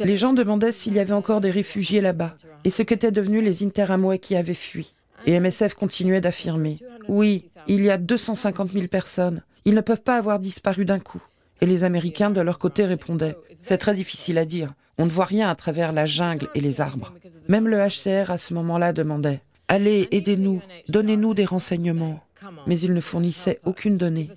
[0.05, 2.35] Les gens demandaient s'il y avait encore des réfugiés là-bas
[2.65, 4.95] et ce qu'étaient devenus les Interamway qui avaient fui.
[5.25, 9.43] Et MSF continuait d'affirmer Oui, il y a 250 000 personnes.
[9.65, 11.23] Ils ne peuvent pas avoir disparu d'un coup.
[11.61, 14.75] Et les Américains, de leur côté, répondaient C'est très difficile à dire.
[14.99, 17.13] On ne voit rien à travers la jungle et les arbres.
[17.49, 22.21] Même le HCR à ce moment-là demandait Allez, aidez-nous, donnez-nous des renseignements.
[22.67, 24.31] Mais ils ne fournissaient aucune donnée.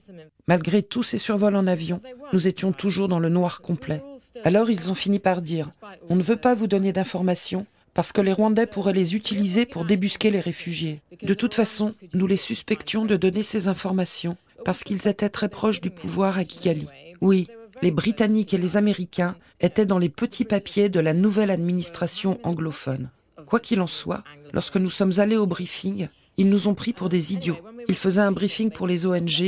[0.47, 2.01] Malgré tous ces survols en avion,
[2.33, 4.01] nous étions toujours dans le noir complet.
[4.43, 5.69] Alors ils ont fini par dire
[6.09, 9.85] On ne veut pas vous donner d'informations parce que les Rwandais pourraient les utiliser pour
[9.85, 11.01] débusquer les réfugiés.
[11.21, 15.81] De toute façon, nous les suspections de donner ces informations parce qu'ils étaient très proches
[15.81, 16.87] du pouvoir à Kigali.
[17.21, 17.47] Oui,
[17.81, 23.09] les Britanniques et les Américains étaient dans les petits papiers de la nouvelle administration anglophone.
[23.45, 27.09] Quoi qu'il en soit, lorsque nous sommes allés au briefing, ils nous ont pris pour
[27.09, 27.57] des idiots.
[27.87, 29.41] Ils faisaient un briefing pour les ONG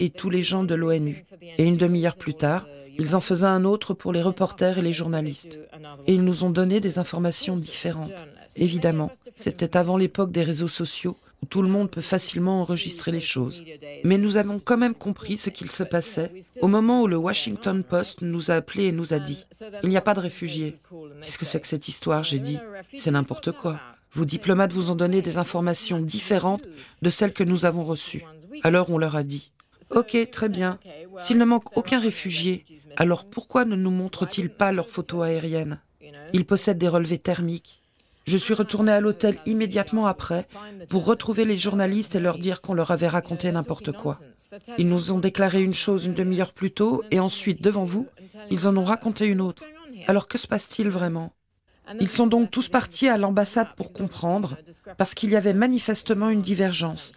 [0.00, 1.24] et tous les gens de l'ONU.
[1.58, 2.66] Et une demi-heure plus tard,
[2.98, 5.58] ils en faisaient un autre pour les reporters et les journalistes.
[6.06, 8.26] Et ils nous ont donné des informations différentes.
[8.56, 13.20] Évidemment, c'était avant l'époque des réseaux sociaux où tout le monde peut facilement enregistrer les
[13.20, 13.62] choses.
[14.04, 17.84] Mais nous avons quand même compris ce qu'il se passait au moment où le Washington
[17.84, 19.44] Post nous a appelés et nous a dit⁇
[19.82, 20.78] Il n'y a pas de réfugiés⁇
[21.22, 22.24] Qu'est-ce que c'est que cette histoire?
[22.24, 22.56] J'ai dit⁇
[22.96, 23.80] C'est n'importe quoi.
[24.12, 26.66] Vos diplomates vous ont donné des informations différentes
[27.02, 28.24] de celles que nous avons reçues.
[28.62, 29.52] Alors on leur a dit⁇
[29.96, 30.78] Ok, très bien.
[31.18, 32.64] S'il ne manque aucun réfugié,
[32.96, 35.80] alors pourquoi ne nous montrent-ils pas leurs photos aériennes?
[36.32, 37.77] Ils possèdent des relevés thermiques.
[38.28, 40.46] Je suis retournée à l'hôtel immédiatement après
[40.90, 44.20] pour retrouver les journalistes et leur dire qu'on leur avait raconté n'importe quoi.
[44.76, 48.06] Ils nous ont déclaré une chose une demi-heure plus tôt et ensuite, devant vous,
[48.50, 49.64] ils en ont raconté une autre.
[50.08, 51.32] Alors que se passe-t-il vraiment?
[52.00, 54.58] Ils sont donc tous partis à l'ambassade pour comprendre,
[54.98, 57.12] parce qu'il y avait manifestement une divergence.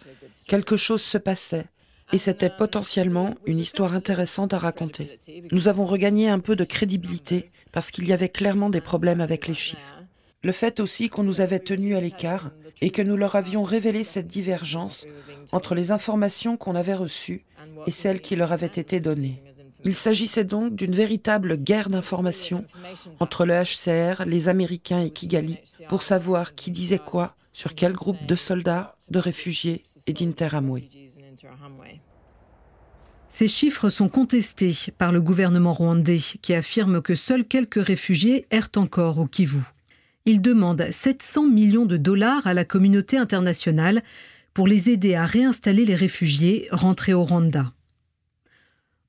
[0.46, 1.66] Quelque chose se passait.
[2.14, 5.18] Et c'était potentiellement une histoire intéressante à raconter.
[5.50, 9.46] Nous avons regagné un peu de crédibilité parce qu'il y avait clairement des problèmes avec
[9.46, 10.01] les chiffres.
[10.42, 12.50] Le fait aussi qu'on nous avait tenus à l'écart
[12.80, 15.06] et que nous leur avions révélé cette divergence
[15.52, 17.44] entre les informations qu'on avait reçues
[17.86, 19.42] et celles qui leur avaient été données.
[19.84, 22.64] Il s'agissait donc d'une véritable guerre d'information
[23.20, 28.24] entre le HCR, les Américains et Kigali pour savoir qui disait quoi sur quel groupe
[28.26, 30.82] de soldats, de réfugiés et d'Interamwe.
[33.28, 38.70] Ces chiffres sont contestés par le gouvernement rwandais qui affirme que seuls quelques réfugiés errent
[38.76, 39.62] encore au Kivu
[40.24, 44.02] il demande 700 millions de dollars à la communauté internationale
[44.54, 47.72] pour les aider à réinstaller les réfugiés rentrés au Rwanda.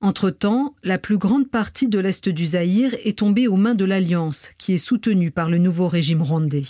[0.02, 4.50] Entre-temps, la plus grande partie de l'Est du Zaïre est tombée aux mains de l'Alliance,
[4.58, 6.64] qui est soutenue par le nouveau régime rwandais.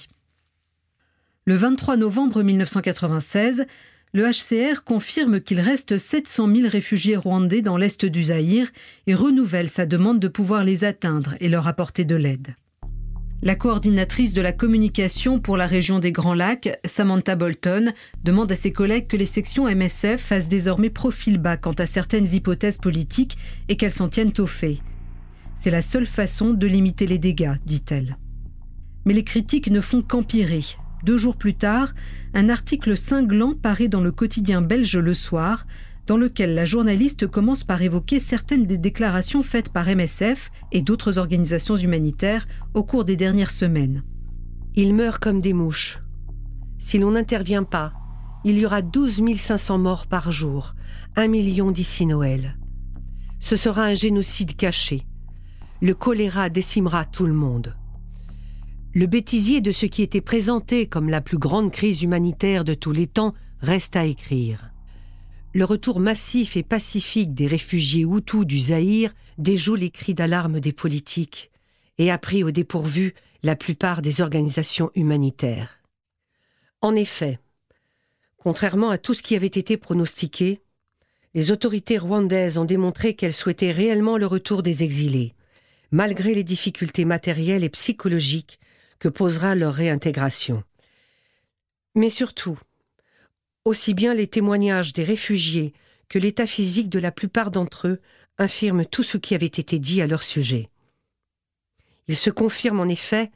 [1.46, 3.66] Le 23 novembre 1996,
[4.14, 8.72] le HCR confirme qu'il reste 700 000 réfugiés rwandais dans l'Est du Zaïre
[9.08, 12.56] et renouvelle sa demande de pouvoir les atteindre et leur apporter de l'aide.
[13.46, 17.92] La coordinatrice de la communication pour la région des Grands Lacs, Samantha Bolton,
[18.24, 22.34] demande à ses collègues que les sections MSF fassent désormais profil bas quant à certaines
[22.34, 24.78] hypothèses politiques et qu'elles s'en tiennent aux faits.
[25.58, 28.18] C'est la seule façon de limiter les dégâts, dit-elle.
[29.04, 30.64] Mais les critiques ne font qu'empirer.
[31.04, 31.94] Deux jours plus tard,
[32.34, 35.68] un article cinglant paraît dans le quotidien belge Le Soir,
[36.06, 41.18] dans lequel la journaliste commence par évoquer certaines des déclarations faites par MSF et d'autres
[41.18, 44.04] organisations humanitaires au cours des dernières semaines.
[44.76, 46.02] Ils meurent comme des mouches.
[46.78, 47.94] Si l'on n'intervient pas,
[48.44, 50.74] il y aura 12 500 morts par jour,
[51.16, 52.58] un million d'ici Noël.
[53.40, 55.04] Ce sera un génocide caché.
[55.82, 57.76] Le choléra décimera tout le monde.
[58.94, 62.92] Le bêtisier de ce qui était présenté comme la plus grande crise humanitaire de tous
[62.92, 64.73] les temps reste à écrire.
[65.56, 70.74] Le retour massif et pacifique des réfugiés Hutus du Zaïre déjoue les cris d'alarme des
[70.74, 71.52] politiques
[72.00, 73.14] et a pris au dépourvu
[73.44, 75.80] la plupart des organisations humanitaires.
[76.82, 77.40] En effet,
[78.38, 80.62] contrairement à tout ce qui avait été pronostiqué,
[81.36, 85.36] les autorités rwandaises ont démontré qu'elles souhaitaient réellement le retour des exilés,
[85.92, 88.60] malgré les difficultés matérielles et psychologiques
[88.98, 90.64] que posera leur réintégration.
[91.94, 92.58] Mais surtout,
[93.66, 95.74] aussi bien les témoignages des réfugiés
[96.10, 98.02] que l'état physique de la plupart d'entre eux
[98.38, 100.70] infirment tout ce qui avait été dit à leur sujet.
[102.08, 103.32] Il se confirme en effet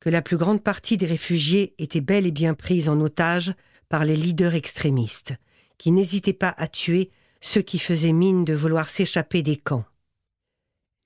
[0.00, 3.54] que la plus grande partie des réfugiés étaient bel et bien prise en otage
[3.88, 5.34] par les leaders extrémistes,
[5.78, 7.10] qui n'hésitaient pas à tuer
[7.40, 9.84] ceux qui faisaient mine de vouloir s'échapper des camps.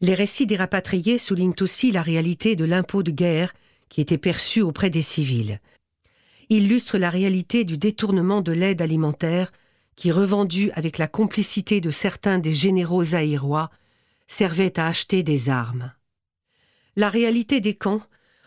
[0.00, 3.52] Les récits des rapatriés soulignent aussi la réalité de l'impôt de guerre
[3.88, 5.60] qui était perçu auprès des civils.
[6.50, 9.52] Illustre la réalité du détournement de l'aide alimentaire
[9.96, 13.70] qui, revendue avec la complicité de certains des généraux aérois,
[14.28, 15.92] servait à acheter des armes.
[16.96, 18.00] La réalité des camps,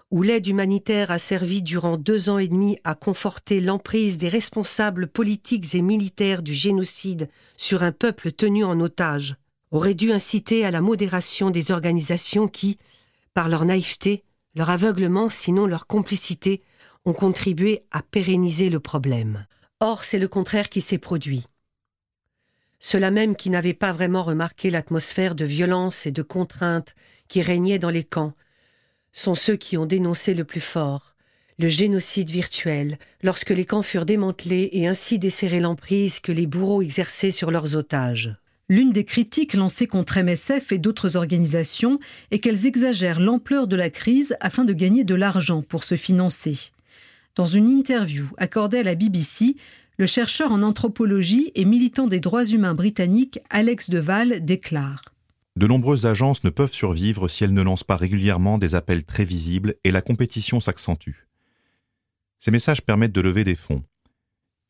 [0.10, 5.08] où l'aide humanitaire a servi durant deux ans et demi à conforter l'emprise des responsables
[5.08, 9.36] politiques et militaires du génocide sur un peuple tenu en otage,
[9.72, 12.78] aurait dû inciter à la modération des organisations qui,
[13.34, 16.62] par leur naïveté, leur aveuglement, sinon leur complicité,
[17.06, 19.46] ont contribué à pérenniser le problème.
[19.80, 21.46] Or, c'est le contraire qui s'est produit.
[22.80, 26.96] Ceux-là même qui n'avaient pas vraiment remarqué l'atmosphère de violence et de contrainte
[27.28, 28.34] qui régnait dans les camps
[29.14, 31.12] sont ceux qui ont dénoncé le plus fort
[31.62, 36.82] le génocide virtuel lorsque les camps furent démantelés et ainsi desserré l'emprise que les bourreaux
[36.82, 38.36] exerçaient sur leurs otages.
[38.68, 42.00] L'une des critiques lancées contre MSF et d'autres organisations
[42.32, 46.72] est qu'elles exagèrent l'ampleur de la crise afin de gagner de l'argent pour se financer.
[47.36, 49.56] Dans une interview accordée à la BBC,
[49.98, 55.02] le chercheur en anthropologie et militant des droits humains britanniques Alex Deval déclare
[55.56, 59.24] De nombreuses agences ne peuvent survivre si elles ne lancent pas régulièrement des appels très
[59.24, 61.28] visibles et la compétition s'accentue.
[62.42, 63.84] Ces messages permettent de lever des fonds.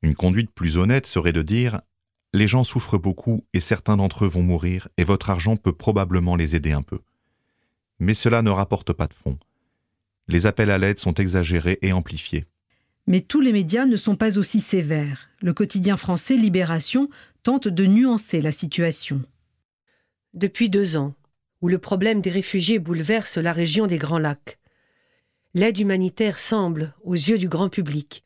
[0.03, 1.81] Une conduite plus honnête serait de dire
[2.31, 6.35] Les gens souffrent beaucoup et certains d'entre eux vont mourir et votre argent peut probablement
[6.35, 6.99] les aider un peu.
[7.97, 9.39] Mais cela ne rapporte pas de fonds.
[10.27, 12.45] Les appels à l'aide sont exagérés et amplifiés.
[13.11, 15.29] Mais tous les médias ne sont pas aussi sévères.
[15.41, 17.09] Le quotidien français Libération
[17.43, 19.21] tente de nuancer la situation.
[20.33, 21.13] Depuis deux ans,
[21.59, 24.59] où le problème des réfugiés bouleverse la région des Grands Lacs,
[25.53, 28.23] l'aide humanitaire semble, aux yeux du grand public,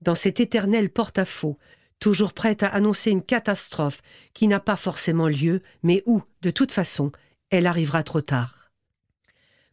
[0.00, 1.58] dans cet éternel porte-à-faux,
[1.98, 4.00] toujours prête à annoncer une catastrophe
[4.32, 7.12] qui n'a pas forcément lieu, mais où, de toute façon,
[7.50, 8.72] elle arrivera trop tard.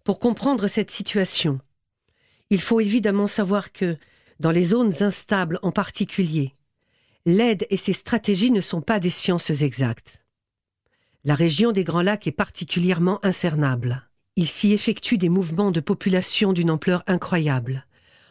[0.03, 1.61] Pour comprendre cette situation,
[2.49, 3.97] il faut évidemment savoir que,
[4.39, 6.53] dans les zones instables en particulier,
[7.25, 10.21] l'aide et ses stratégies ne sont pas des sciences exactes.
[11.25, 14.09] La région des Grands Lacs est particulièrement incernable.
[14.37, 17.85] Il s'y effectue des mouvements de population d'une ampleur incroyable,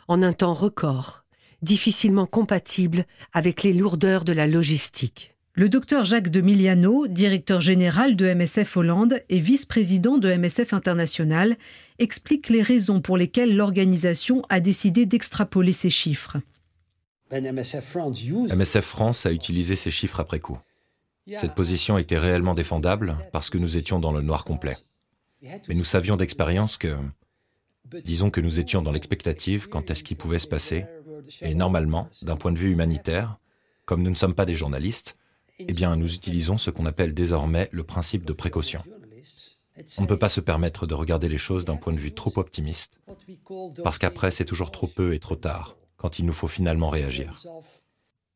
[0.09, 1.25] en un temps record,
[1.61, 5.35] difficilement compatible avec les lourdeurs de la logistique.
[5.53, 11.57] Le docteur Jacques de Miliano, directeur général de MSF Hollande et vice-président de MSF International,
[11.99, 16.39] explique les raisons pour lesquelles l'organisation a décidé d'extrapoler ces chiffres.
[18.55, 20.59] MSF France a utilisé ces chiffres après coup.
[21.27, 24.77] Cette position était réellement défendable parce que nous étions dans le noir complet.
[25.43, 26.97] Mais nous savions d'expérience que,
[28.05, 30.87] disons que nous étions dans l'expectative quant à ce qui pouvait se passer,
[31.43, 33.39] et normalement, d'un point de vue humanitaire,
[33.85, 35.17] comme nous ne sommes pas des journalistes,
[35.59, 38.83] eh bien, nous utilisons ce qu'on appelle désormais le principe de précaution.
[39.99, 42.33] On ne peut pas se permettre de regarder les choses d'un point de vue trop
[42.37, 43.01] optimiste,
[43.83, 47.35] parce qu'après, c'est toujours trop peu et trop tard, quand il nous faut finalement réagir.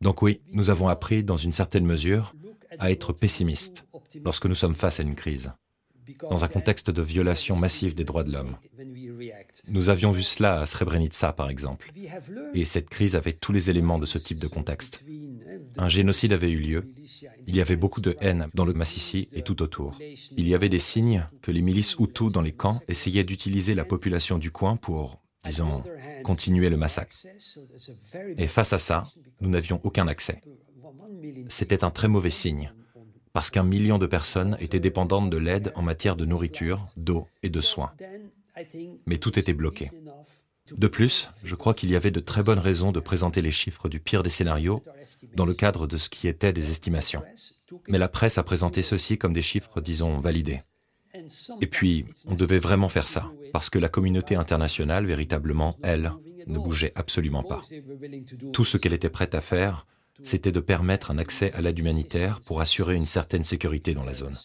[0.01, 2.35] Donc oui, nous avons appris, dans une certaine mesure,
[2.79, 3.87] à être pessimistes
[4.25, 5.53] lorsque nous sommes face à une crise
[6.31, 8.57] dans un contexte de violation massive des droits de l'homme.
[9.69, 11.93] Nous avions vu cela à Srebrenica, par exemple,
[12.55, 15.05] et cette crise avait tous les éléments de ce type de contexte.
[15.77, 16.91] Un génocide avait eu lieu,
[17.47, 19.99] il y avait beaucoup de haine dans le Massissi et tout autour.
[20.37, 23.85] Il y avait des signes que les milices Hutus dans les camps essayaient d'utiliser la
[23.85, 25.83] population du coin pour, disons,
[26.25, 27.17] continuer le massacre.
[28.37, 29.05] Et face à ça,
[29.41, 30.43] nous n'avions aucun accès.
[31.49, 32.73] C'était un très mauvais signe
[33.33, 37.49] parce qu'un million de personnes étaient dépendantes de l'aide en matière de nourriture, d'eau et
[37.49, 37.93] de soins.
[39.07, 39.91] Mais tout était bloqué.
[40.77, 43.89] De plus, je crois qu'il y avait de très bonnes raisons de présenter les chiffres
[43.89, 44.83] du pire des scénarios
[45.35, 47.23] dans le cadre de ce qui était des estimations.
[47.89, 50.61] Mais la presse a présenté ceci comme des chiffres, disons, validés.
[51.61, 56.13] Et puis, on devait vraiment faire ça, parce que la communauté internationale, véritablement, elle,
[56.47, 57.61] ne bougeait absolument pas.
[58.53, 59.87] Tout ce qu'elle était prête à faire,
[60.25, 64.15] c'était de permettre un accès à l'aide humanitaire pour assurer une certaine sécurité dans la
[64.15, 64.37] zone.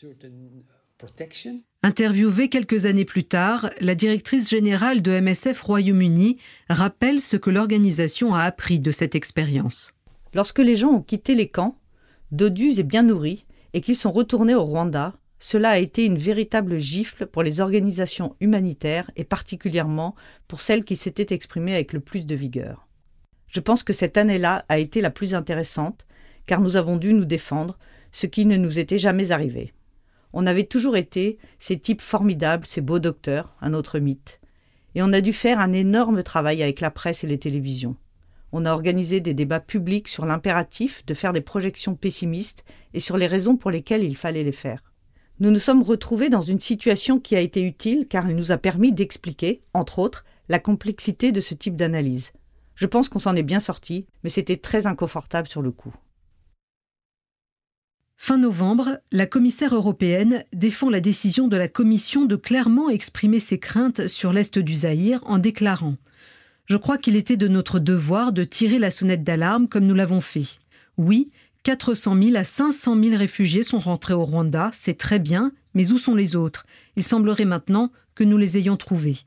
[1.84, 6.38] Interviewée quelques années plus tard, la directrice générale de MSF Royaume-Uni
[6.70, 9.94] rappelle ce que l'organisation a appris de cette expérience.
[10.34, 11.80] Lorsque les gens ont quitté les camps,
[12.32, 16.80] dodus et bien nourris, et qu'ils sont retournés au Rwanda, cela a été une véritable
[16.80, 20.16] gifle pour les organisations humanitaires et particulièrement
[20.48, 22.88] pour celles qui s'étaient exprimées avec le plus de vigueur.
[23.48, 26.08] Je pense que cette année-là a été la plus intéressante,
[26.48, 27.78] car nous avons dû nous défendre,
[28.12, 29.74] ce qui ne nous était jamais arrivé.
[30.34, 34.40] On avait toujours été ces types formidables, ces beaux docteurs, un autre mythe.
[34.96, 37.96] Et on a dû faire un énorme travail avec la presse et les télévisions.
[38.52, 42.64] On a organisé des débats publics sur l'impératif de faire des projections pessimistes
[42.94, 44.84] et sur les raisons pour lesquelles il fallait les faire.
[45.40, 48.58] Nous nous sommes retrouvés dans une situation qui a été utile car elle nous a
[48.58, 52.32] permis d'expliquer, entre autres, la complexité de ce type d'analyse.
[52.76, 55.94] Je pense qu'on s'en est bien sorti, mais c'était très inconfortable sur le coup.
[58.20, 63.60] Fin novembre, la commissaire européenne défend la décision de la Commission de clairement exprimer ses
[63.60, 65.96] craintes sur l'Est du Zaïre en déclarant
[66.66, 70.20] Je crois qu'il était de notre devoir de tirer la sonnette d'alarme comme nous l'avons
[70.20, 70.60] fait.
[70.98, 71.30] Oui,
[71.64, 75.98] 400 000 à 500 000 réfugiés sont rentrés au Rwanda, c'est très bien, mais où
[75.98, 76.66] sont les autres?
[76.96, 79.20] Il semblerait maintenant que nous les ayons trouvés.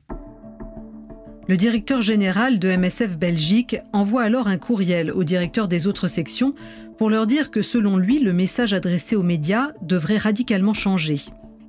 [1.47, 6.55] Le directeur général de MSF Belgique envoie alors un courriel aux directeurs des autres sections
[7.01, 11.19] pour leur dire que selon lui, le message adressé aux médias devrait radicalement changer.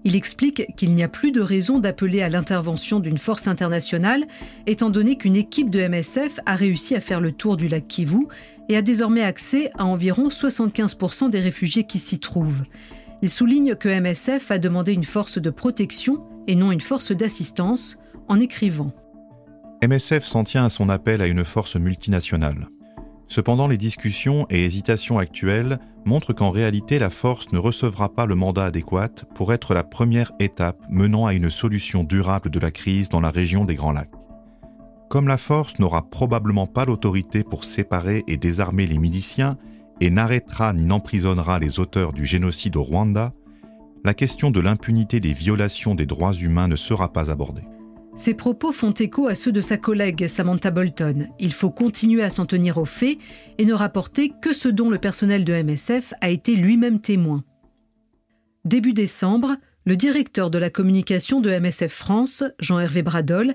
[0.05, 4.27] Il explique qu'il n'y a plus de raison d'appeler à l'intervention d'une force internationale,
[4.67, 8.27] étant donné qu'une équipe de MSF a réussi à faire le tour du lac Kivu
[8.69, 12.65] et a désormais accès à environ 75% des réfugiés qui s'y trouvent.
[13.23, 17.97] Il souligne que MSF a demandé une force de protection et non une force d'assistance
[18.29, 18.93] en écrivant
[19.83, 22.69] MSF s'en tient à son appel à une force multinationale.
[23.33, 28.35] Cependant, les discussions et hésitations actuelles montrent qu'en réalité, la force ne recevra pas le
[28.35, 33.09] mandat adéquat pour être la première étape menant à une solution durable de la crise
[33.09, 34.13] dans la région des Grands Lacs.
[35.09, 39.57] Comme la force n'aura probablement pas l'autorité pour séparer et désarmer les miliciens
[40.03, 43.33] et n'arrêtera ni n'emprisonnera les auteurs du génocide au Rwanda,
[44.05, 47.65] la question de l'impunité des violations des droits humains ne sera pas abordée.
[48.15, 51.29] Ces propos font écho à ceux de sa collègue Samantha Bolton.
[51.39, 53.17] Il faut continuer à s'en tenir aux faits
[53.57, 57.43] et ne rapporter que ce dont le personnel de MSF a été lui-même témoin.
[58.67, 59.57] Début décembre,
[59.87, 63.55] le directeur de la communication de MSF France, Jean-Hervé Bradol,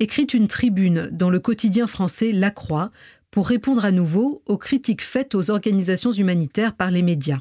[0.00, 2.90] écrit une tribune dans le quotidien français La Croix
[3.30, 7.40] pour répondre à nouveau aux critiques faites aux organisations humanitaires par les médias.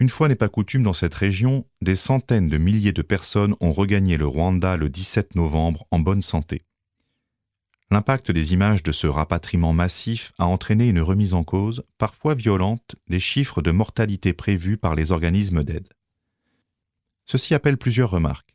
[0.00, 3.72] Une fois n'est pas coutume dans cette région, des centaines de milliers de personnes ont
[3.72, 6.64] regagné le Rwanda le 17 novembre en bonne santé.
[7.90, 12.96] L'impact des images de ce rapatriement massif a entraîné une remise en cause, parfois violente,
[13.08, 15.88] des chiffres de mortalité prévus par les organismes d'aide.
[17.26, 18.52] Ceci appelle plusieurs remarques.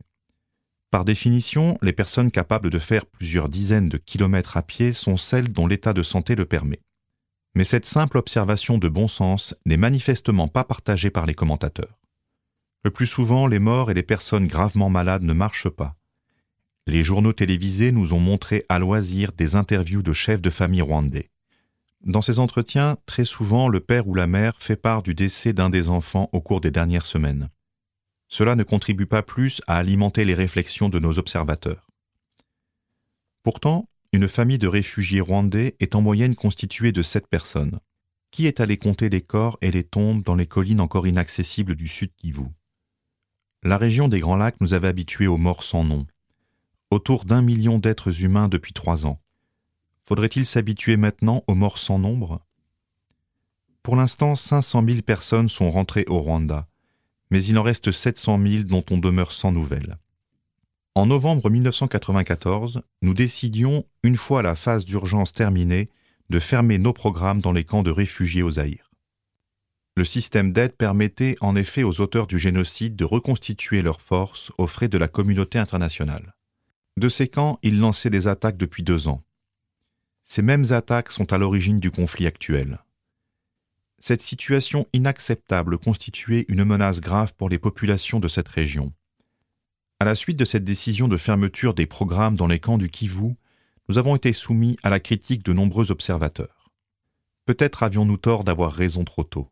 [0.91, 5.53] Par définition, les personnes capables de faire plusieurs dizaines de kilomètres à pied sont celles
[5.53, 6.81] dont l'état de santé le permet.
[7.55, 11.99] Mais cette simple observation de bon sens n'est manifestement pas partagée par les commentateurs.
[12.83, 15.95] Le plus souvent, les morts et les personnes gravement malades ne marchent pas.
[16.87, 21.29] Les journaux télévisés nous ont montré à loisir des interviews de chefs de famille rwandais.
[22.05, 25.69] Dans ces entretiens, très souvent, le père ou la mère fait part du décès d'un
[25.69, 27.49] des enfants au cours des dernières semaines.
[28.29, 31.89] Cela ne contribue pas plus à alimenter les réflexions de nos observateurs.
[33.43, 37.79] Pourtant, une famille de réfugiés rwandais est en moyenne constituée de sept personnes.
[38.31, 41.87] Qui est allé compter les corps et les tombes dans les collines encore inaccessibles du
[41.87, 42.45] sud Kivu?
[43.61, 46.07] La région des Grands Lacs nous avait habitués aux morts sans nom.
[46.89, 49.21] Autour d'un million d'êtres humains depuis trois ans.
[50.05, 52.43] Faudrait-il s'habituer maintenant aux morts sans nombre?
[53.83, 56.67] Pour l'instant, 500 000 personnes sont rentrées au Rwanda,
[57.29, 59.99] mais il en reste 700 000 dont on demeure sans nouvelles.
[60.99, 65.87] En novembre 1994, nous décidions, une fois la phase d'urgence terminée,
[66.29, 68.91] de fermer nos programmes dans les camps de réfugiés au Zaïre.
[69.95, 74.67] Le système d'aide permettait en effet aux auteurs du génocide de reconstituer leurs forces aux
[74.67, 76.35] frais de la communauté internationale.
[76.97, 79.23] De ces camps, ils lançaient des attaques depuis deux ans.
[80.25, 82.77] Ces mêmes attaques sont à l'origine du conflit actuel.
[83.99, 88.91] Cette situation inacceptable constituait une menace grave pour les populations de cette région.
[90.01, 93.35] À la suite de cette décision de fermeture des programmes dans les camps du Kivu,
[93.89, 96.71] nous avons été soumis à la critique de nombreux observateurs.
[97.45, 99.51] Peut-être avions-nous tort d'avoir raison trop tôt.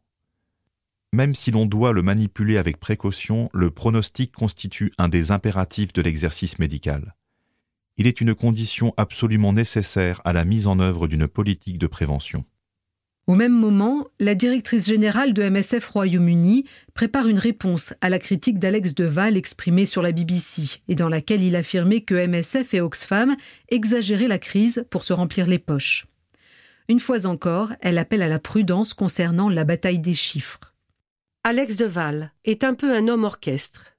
[1.12, 6.02] Même si l'on doit le manipuler avec précaution, le pronostic constitue un des impératifs de
[6.02, 7.18] l'exercice médical.
[7.98, 12.45] Il est une condition absolument nécessaire à la mise en œuvre d'une politique de prévention.
[13.28, 16.63] Au même moment, la directrice générale de MSF Royaume-Uni
[16.93, 21.43] prépare une réponse à la critique d'Alex Deval exprimée sur la BBC et dans laquelle
[21.43, 23.36] il affirmait que MSF et Oxfam
[23.67, 26.07] exagéraient la crise pour se remplir les poches.
[26.88, 30.73] Une fois encore, elle appelle à la prudence concernant la bataille des chiffres.
[31.43, 33.91] Alex Deval est un peu un homme orchestre,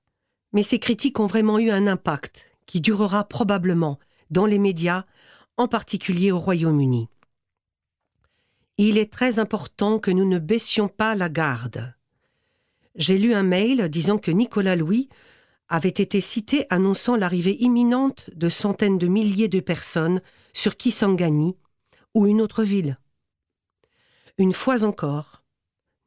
[0.55, 3.99] mais ses critiques ont vraiment eu un impact qui durera probablement
[4.31, 5.05] dans les médias,
[5.59, 7.09] en particulier au Royaume-Uni.
[8.81, 11.95] Il est très important que nous ne baissions pas la garde.
[12.95, 15.09] J'ai lu un mail disant que Nicolas Louis
[15.69, 20.23] avait été cité annonçant l'arrivée imminente de centaines de milliers de personnes
[20.53, 21.57] sur Kisangani
[22.15, 22.99] ou une autre ville.
[24.39, 25.43] Une fois encore,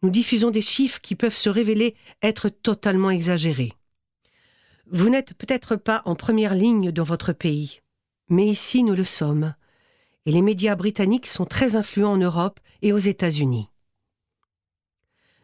[0.02, 3.74] nous diffusons des chiffres qui peuvent se révéler être totalement exagérés.
[4.88, 7.82] Vous n'êtes peut-être pas en première ligne dans votre pays,
[8.30, 9.56] mais ici nous le sommes
[10.26, 13.70] et les médias britanniques sont très influents en Europe et aux États-Unis.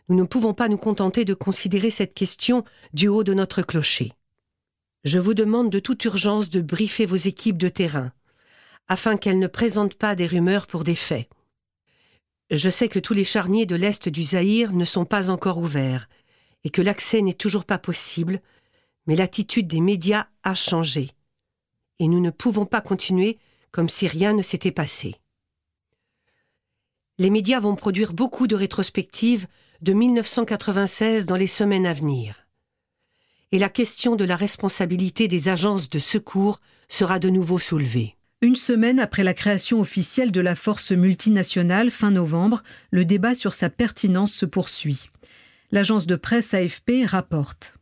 [0.09, 2.63] Nous ne pouvons pas nous contenter de considérer cette question
[2.93, 4.13] du haut de notre clocher.
[5.03, 8.11] Je vous demande de toute urgence de briefer vos équipes de terrain,
[8.87, 11.27] afin qu'elles ne présentent pas des rumeurs pour des faits.
[12.49, 16.07] Je sais que tous les charniers de l'Est du Zaïre ne sont pas encore ouverts,
[16.63, 18.41] et que l'accès n'est toujours pas possible,
[19.05, 21.11] mais l'attitude des médias a changé.
[21.99, 23.39] Et nous ne pouvons pas continuer
[23.71, 25.15] comme si rien ne s'était passé.
[27.17, 29.47] Les médias vont produire beaucoup de rétrospectives
[29.81, 32.47] de 1996 dans les semaines à venir.
[33.51, 36.59] Et la question de la responsabilité des agences de secours
[36.89, 38.17] sera de nouveau soulevée.
[38.41, 42.61] Une semaine après la création officielle de la force multinationale fin novembre,
[42.91, 45.09] le débat sur sa pertinence se poursuit.
[45.71, 47.73] L'agence de presse AFP rapporte.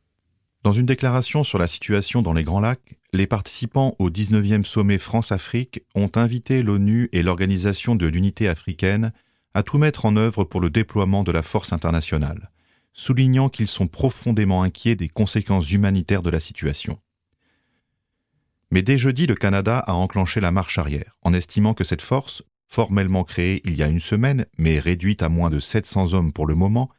[0.64, 4.98] Dans une déclaration sur la situation dans les Grands Lacs, les participants au 19e sommet
[4.98, 9.14] France-Afrique ont invité l'ONU et l'Organisation de l'Unité africaine
[9.54, 12.52] à tout mettre en œuvre pour le déploiement de la force internationale,
[12.94, 17.00] soulignant qu'ils sont profondément inquiets des conséquences humanitaires de la situation.
[18.70, 22.44] Mais dès jeudi, le Canada a enclenché la marche arrière, en estimant que cette force,
[22.68, 26.48] formellement créée il y a une semaine, mais réduite à moins de 700 hommes pour
[26.48, 26.90] le moment,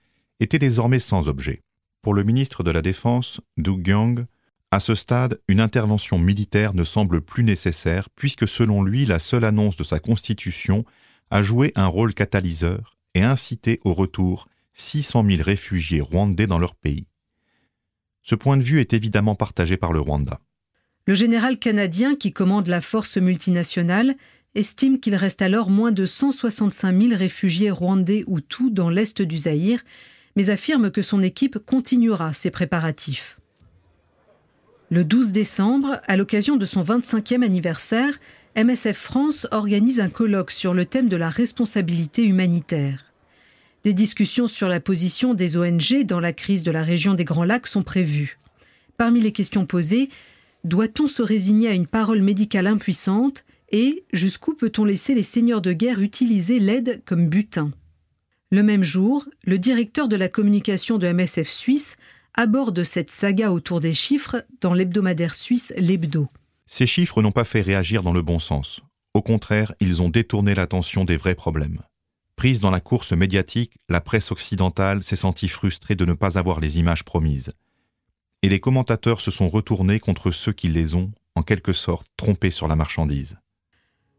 [0.41, 1.63] était désormais sans objet.
[2.01, 4.27] Pour le ministre de la Défense, Doug Young,
[4.77, 9.45] à ce stade, une intervention militaire ne semble plus nécessaire puisque selon lui, la seule
[9.45, 10.85] annonce de sa constitution
[11.31, 16.75] a joué un rôle catalyseur et incité au retour 600 000 réfugiés rwandais dans leur
[16.75, 17.07] pays.
[18.23, 20.41] Ce point de vue est évidemment partagé par le Rwanda.
[21.07, 24.15] Le général canadien qui commande la force multinationale
[24.55, 29.39] estime qu'il reste alors moins de 165 000 réfugiés rwandais ou tout dans l'est du
[29.39, 29.83] Zaïre,
[30.37, 33.39] mais affirme que son équipe continuera ses préparatifs.
[34.89, 38.21] Le 12 décembre, à l'occasion de son 25e anniversaire,
[38.55, 43.13] MSF France organise un colloque sur le thème de la responsabilité humanitaire.
[43.83, 47.43] Des discussions sur la position des ONG dans la crise de la région des Grands
[47.43, 48.39] Lacs sont prévues.
[48.97, 50.09] Parmi les questions posées,
[50.63, 55.73] doit-on se résigner à une parole médicale impuissante et jusqu'où peut-on laisser les seigneurs de
[55.73, 57.73] guerre utiliser l'aide comme butin?
[58.53, 61.97] Le même jour, le directeur de la communication de MSF Suisse
[62.37, 66.29] aborde cette saga autour des chiffres dans l'hebdomadaire suisse L'Hebdo.
[66.67, 68.81] Ces chiffres n'ont pas fait réagir dans le bon sens.
[69.15, 71.81] Au contraire, ils ont détourné l'attention des vrais problèmes.
[72.37, 76.61] Prise dans la course médiatique, la presse occidentale s'est sentie frustrée de ne pas avoir
[76.61, 77.53] les images promises.
[78.43, 82.51] Et les commentateurs se sont retournés contre ceux qui les ont, en quelque sorte, trompés
[82.51, 83.39] sur la marchandise.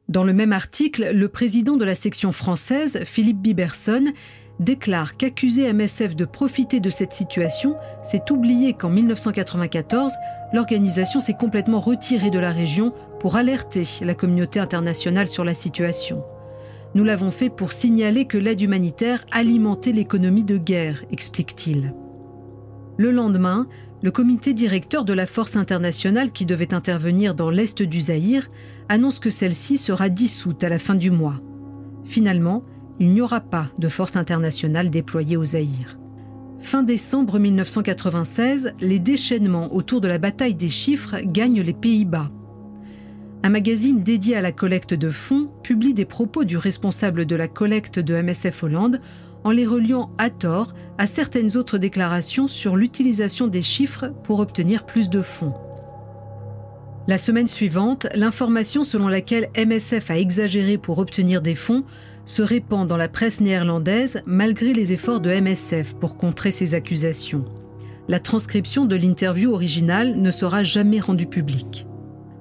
[0.10, 4.14] Dans le même article, le président de la section française, Philippe Biberson,
[4.60, 10.14] déclare qu'accuser MSF de profiter de cette situation, c'est oublier qu'en 1994,
[10.54, 16.24] l'organisation s'est complètement retirée de la région pour alerter la communauté internationale sur la situation.
[16.96, 21.94] Nous l'avons fait pour signaler que l'aide humanitaire alimentait l'économie de guerre, explique-t-il.
[22.98, 23.68] Le lendemain,
[24.02, 28.50] le comité directeur de la force internationale qui devait intervenir dans l'est du Zaïre
[28.90, 31.42] annonce que celle-ci sera dissoute à la fin du mois.
[32.06, 32.64] Finalement,
[33.00, 35.98] il n'y aura pas de force internationale déployée au Zaïre.
[36.60, 42.32] Fin décembre 1996, les déchaînements autour de la bataille des chiffres gagnent les Pays-Bas.
[43.44, 47.48] Un magazine dédié à la collecte de fonds publie des propos du responsable de la
[47.48, 49.00] collecte de MSF Hollande
[49.44, 54.86] en les reliant à tort à certaines autres déclarations sur l'utilisation des chiffres pour obtenir
[54.86, 55.54] plus de fonds.
[57.08, 61.86] La semaine suivante, l'information selon laquelle MSF a exagéré pour obtenir des fonds
[62.28, 67.46] se répand dans la presse néerlandaise malgré les efforts de MSF pour contrer ces accusations.
[68.08, 71.88] La transcription de l'interview originale ne sera jamais rendue publique.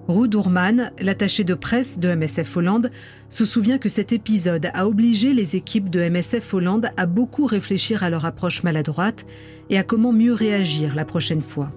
[0.08, 2.90] Ruud Oerman, l'attaché de presse de MSF Hollande,
[3.28, 8.04] se souvient que cet épisode a obligé les équipes de MSF Hollande à beaucoup réfléchir
[8.04, 9.26] à leur approche maladroite
[9.70, 11.72] et à comment mieux réagir la prochaine fois.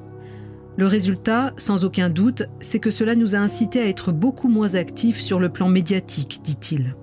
[0.77, 4.75] Le résultat, sans aucun doute, c'est que cela nous a incité à être beaucoup moins
[4.75, 6.95] actifs sur le plan médiatique, dit-il.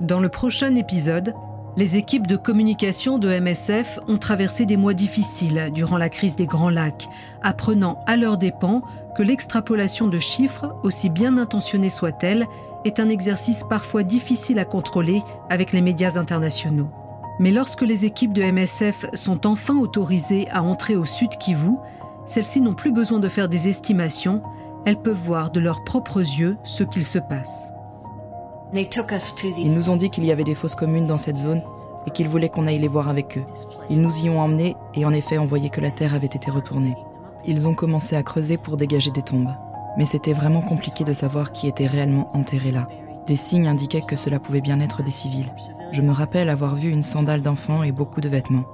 [0.00, 1.34] Dans le prochain épisode,
[1.76, 6.46] les équipes de communication de MSF ont traversé des mois difficiles durant la crise des
[6.46, 7.06] Grands Lacs,
[7.42, 8.80] apprenant à leurs dépens
[9.14, 12.46] que l'extrapolation de chiffres, aussi bien intentionnée soit-elle,
[12.86, 16.88] est un exercice parfois difficile à contrôler avec les médias internationaux.
[17.38, 21.72] Mais lorsque les équipes de MSF sont enfin autorisées à entrer au Sud Kivu,
[22.26, 24.42] celles-ci n'ont plus besoin de faire des estimations,
[24.86, 27.74] elles peuvent voir de leurs propres yeux ce qu'il se passe.
[28.72, 31.62] Ils nous ont dit qu'il y avait des fosses communes dans cette zone
[32.06, 33.44] et qu'ils voulaient qu'on aille les voir avec eux.
[33.88, 36.50] Ils nous y ont emmenés et en effet on voyait que la terre avait été
[36.50, 36.96] retournée.
[37.44, 39.52] Ils ont commencé à creuser pour dégager des tombes.
[39.96, 42.88] Mais c'était vraiment compliqué de savoir qui était réellement enterré là.
[43.26, 45.52] Des signes indiquaient que cela pouvait bien être des civils.
[45.92, 48.64] Je me rappelle avoir vu une sandale d'enfant et beaucoup de vêtements.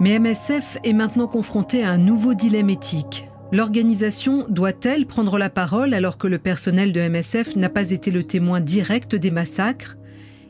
[0.00, 3.28] Mais MSF est maintenant confronté à un nouveau dilemme éthique.
[3.54, 8.24] L'organisation doit-elle prendre la parole alors que le personnel de MSF n'a pas été le
[8.24, 9.96] témoin direct des massacres?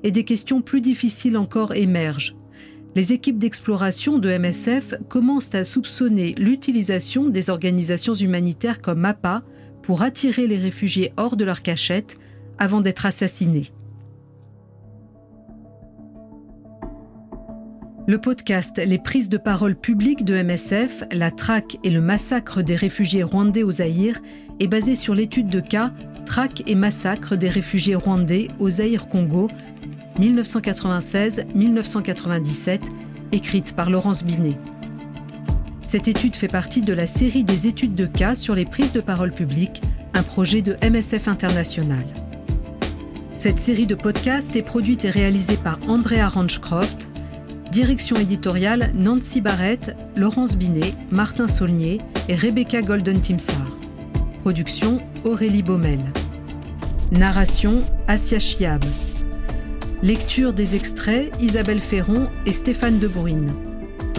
[0.05, 2.35] Et des questions plus difficiles encore émergent.
[2.95, 9.43] Les équipes d'exploration de MSF commencent à soupçonner l'utilisation des organisations humanitaires comme MAPA
[9.83, 12.17] pour attirer les réfugiés hors de leur cachette
[12.57, 13.71] avant d'être assassinés.
[18.07, 22.77] Le podcast Les prises de parole publiques de MSF, la traque et le massacre des
[22.77, 24.21] réfugiés rwandais au Zaïre
[24.61, 25.91] est basé sur l'étude de cas
[26.27, 29.49] Traque et massacre des réfugiés rwandais au Zaïre-Congo
[30.21, 32.81] 1996-1997,
[33.33, 34.59] écrite par Laurence Binet.
[35.81, 39.01] Cette étude fait partie de la série des études de cas sur les prises de
[39.01, 39.81] parole publiques,
[40.13, 42.05] un projet de MSF International.
[43.39, 47.09] Cette série de podcasts est produite et réalisée par Andrea Ranchcroft,
[47.75, 53.67] Direction éditoriale Nancy Barrett, Laurence Binet, Martin Saulnier et Rebecca Golden-Timsar.
[54.43, 55.99] Production Aurélie Baumel.
[57.11, 58.85] Narration Asia Chiab.
[60.05, 63.53] Lecture des extraits Isabelle Ferron et Stéphane De Bruyne.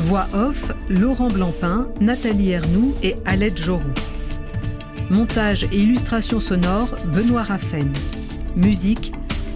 [0.02, 3.94] Voix off Laurent Blancpain, Nathalie Ernoux et Alette Jorou.
[5.10, 7.94] Montage et illustration sonore Benoît Raffen.
[8.58, 9.14] Musique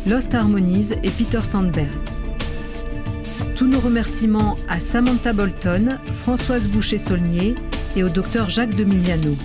[0.07, 1.89] Lost Harmonies et Peter Sandberg.
[3.69, 7.53] Nos remerciements à Samantha Bolton, Françoise Boucher-Saulnier
[7.95, 9.37] et au docteur Jacques Demiliano.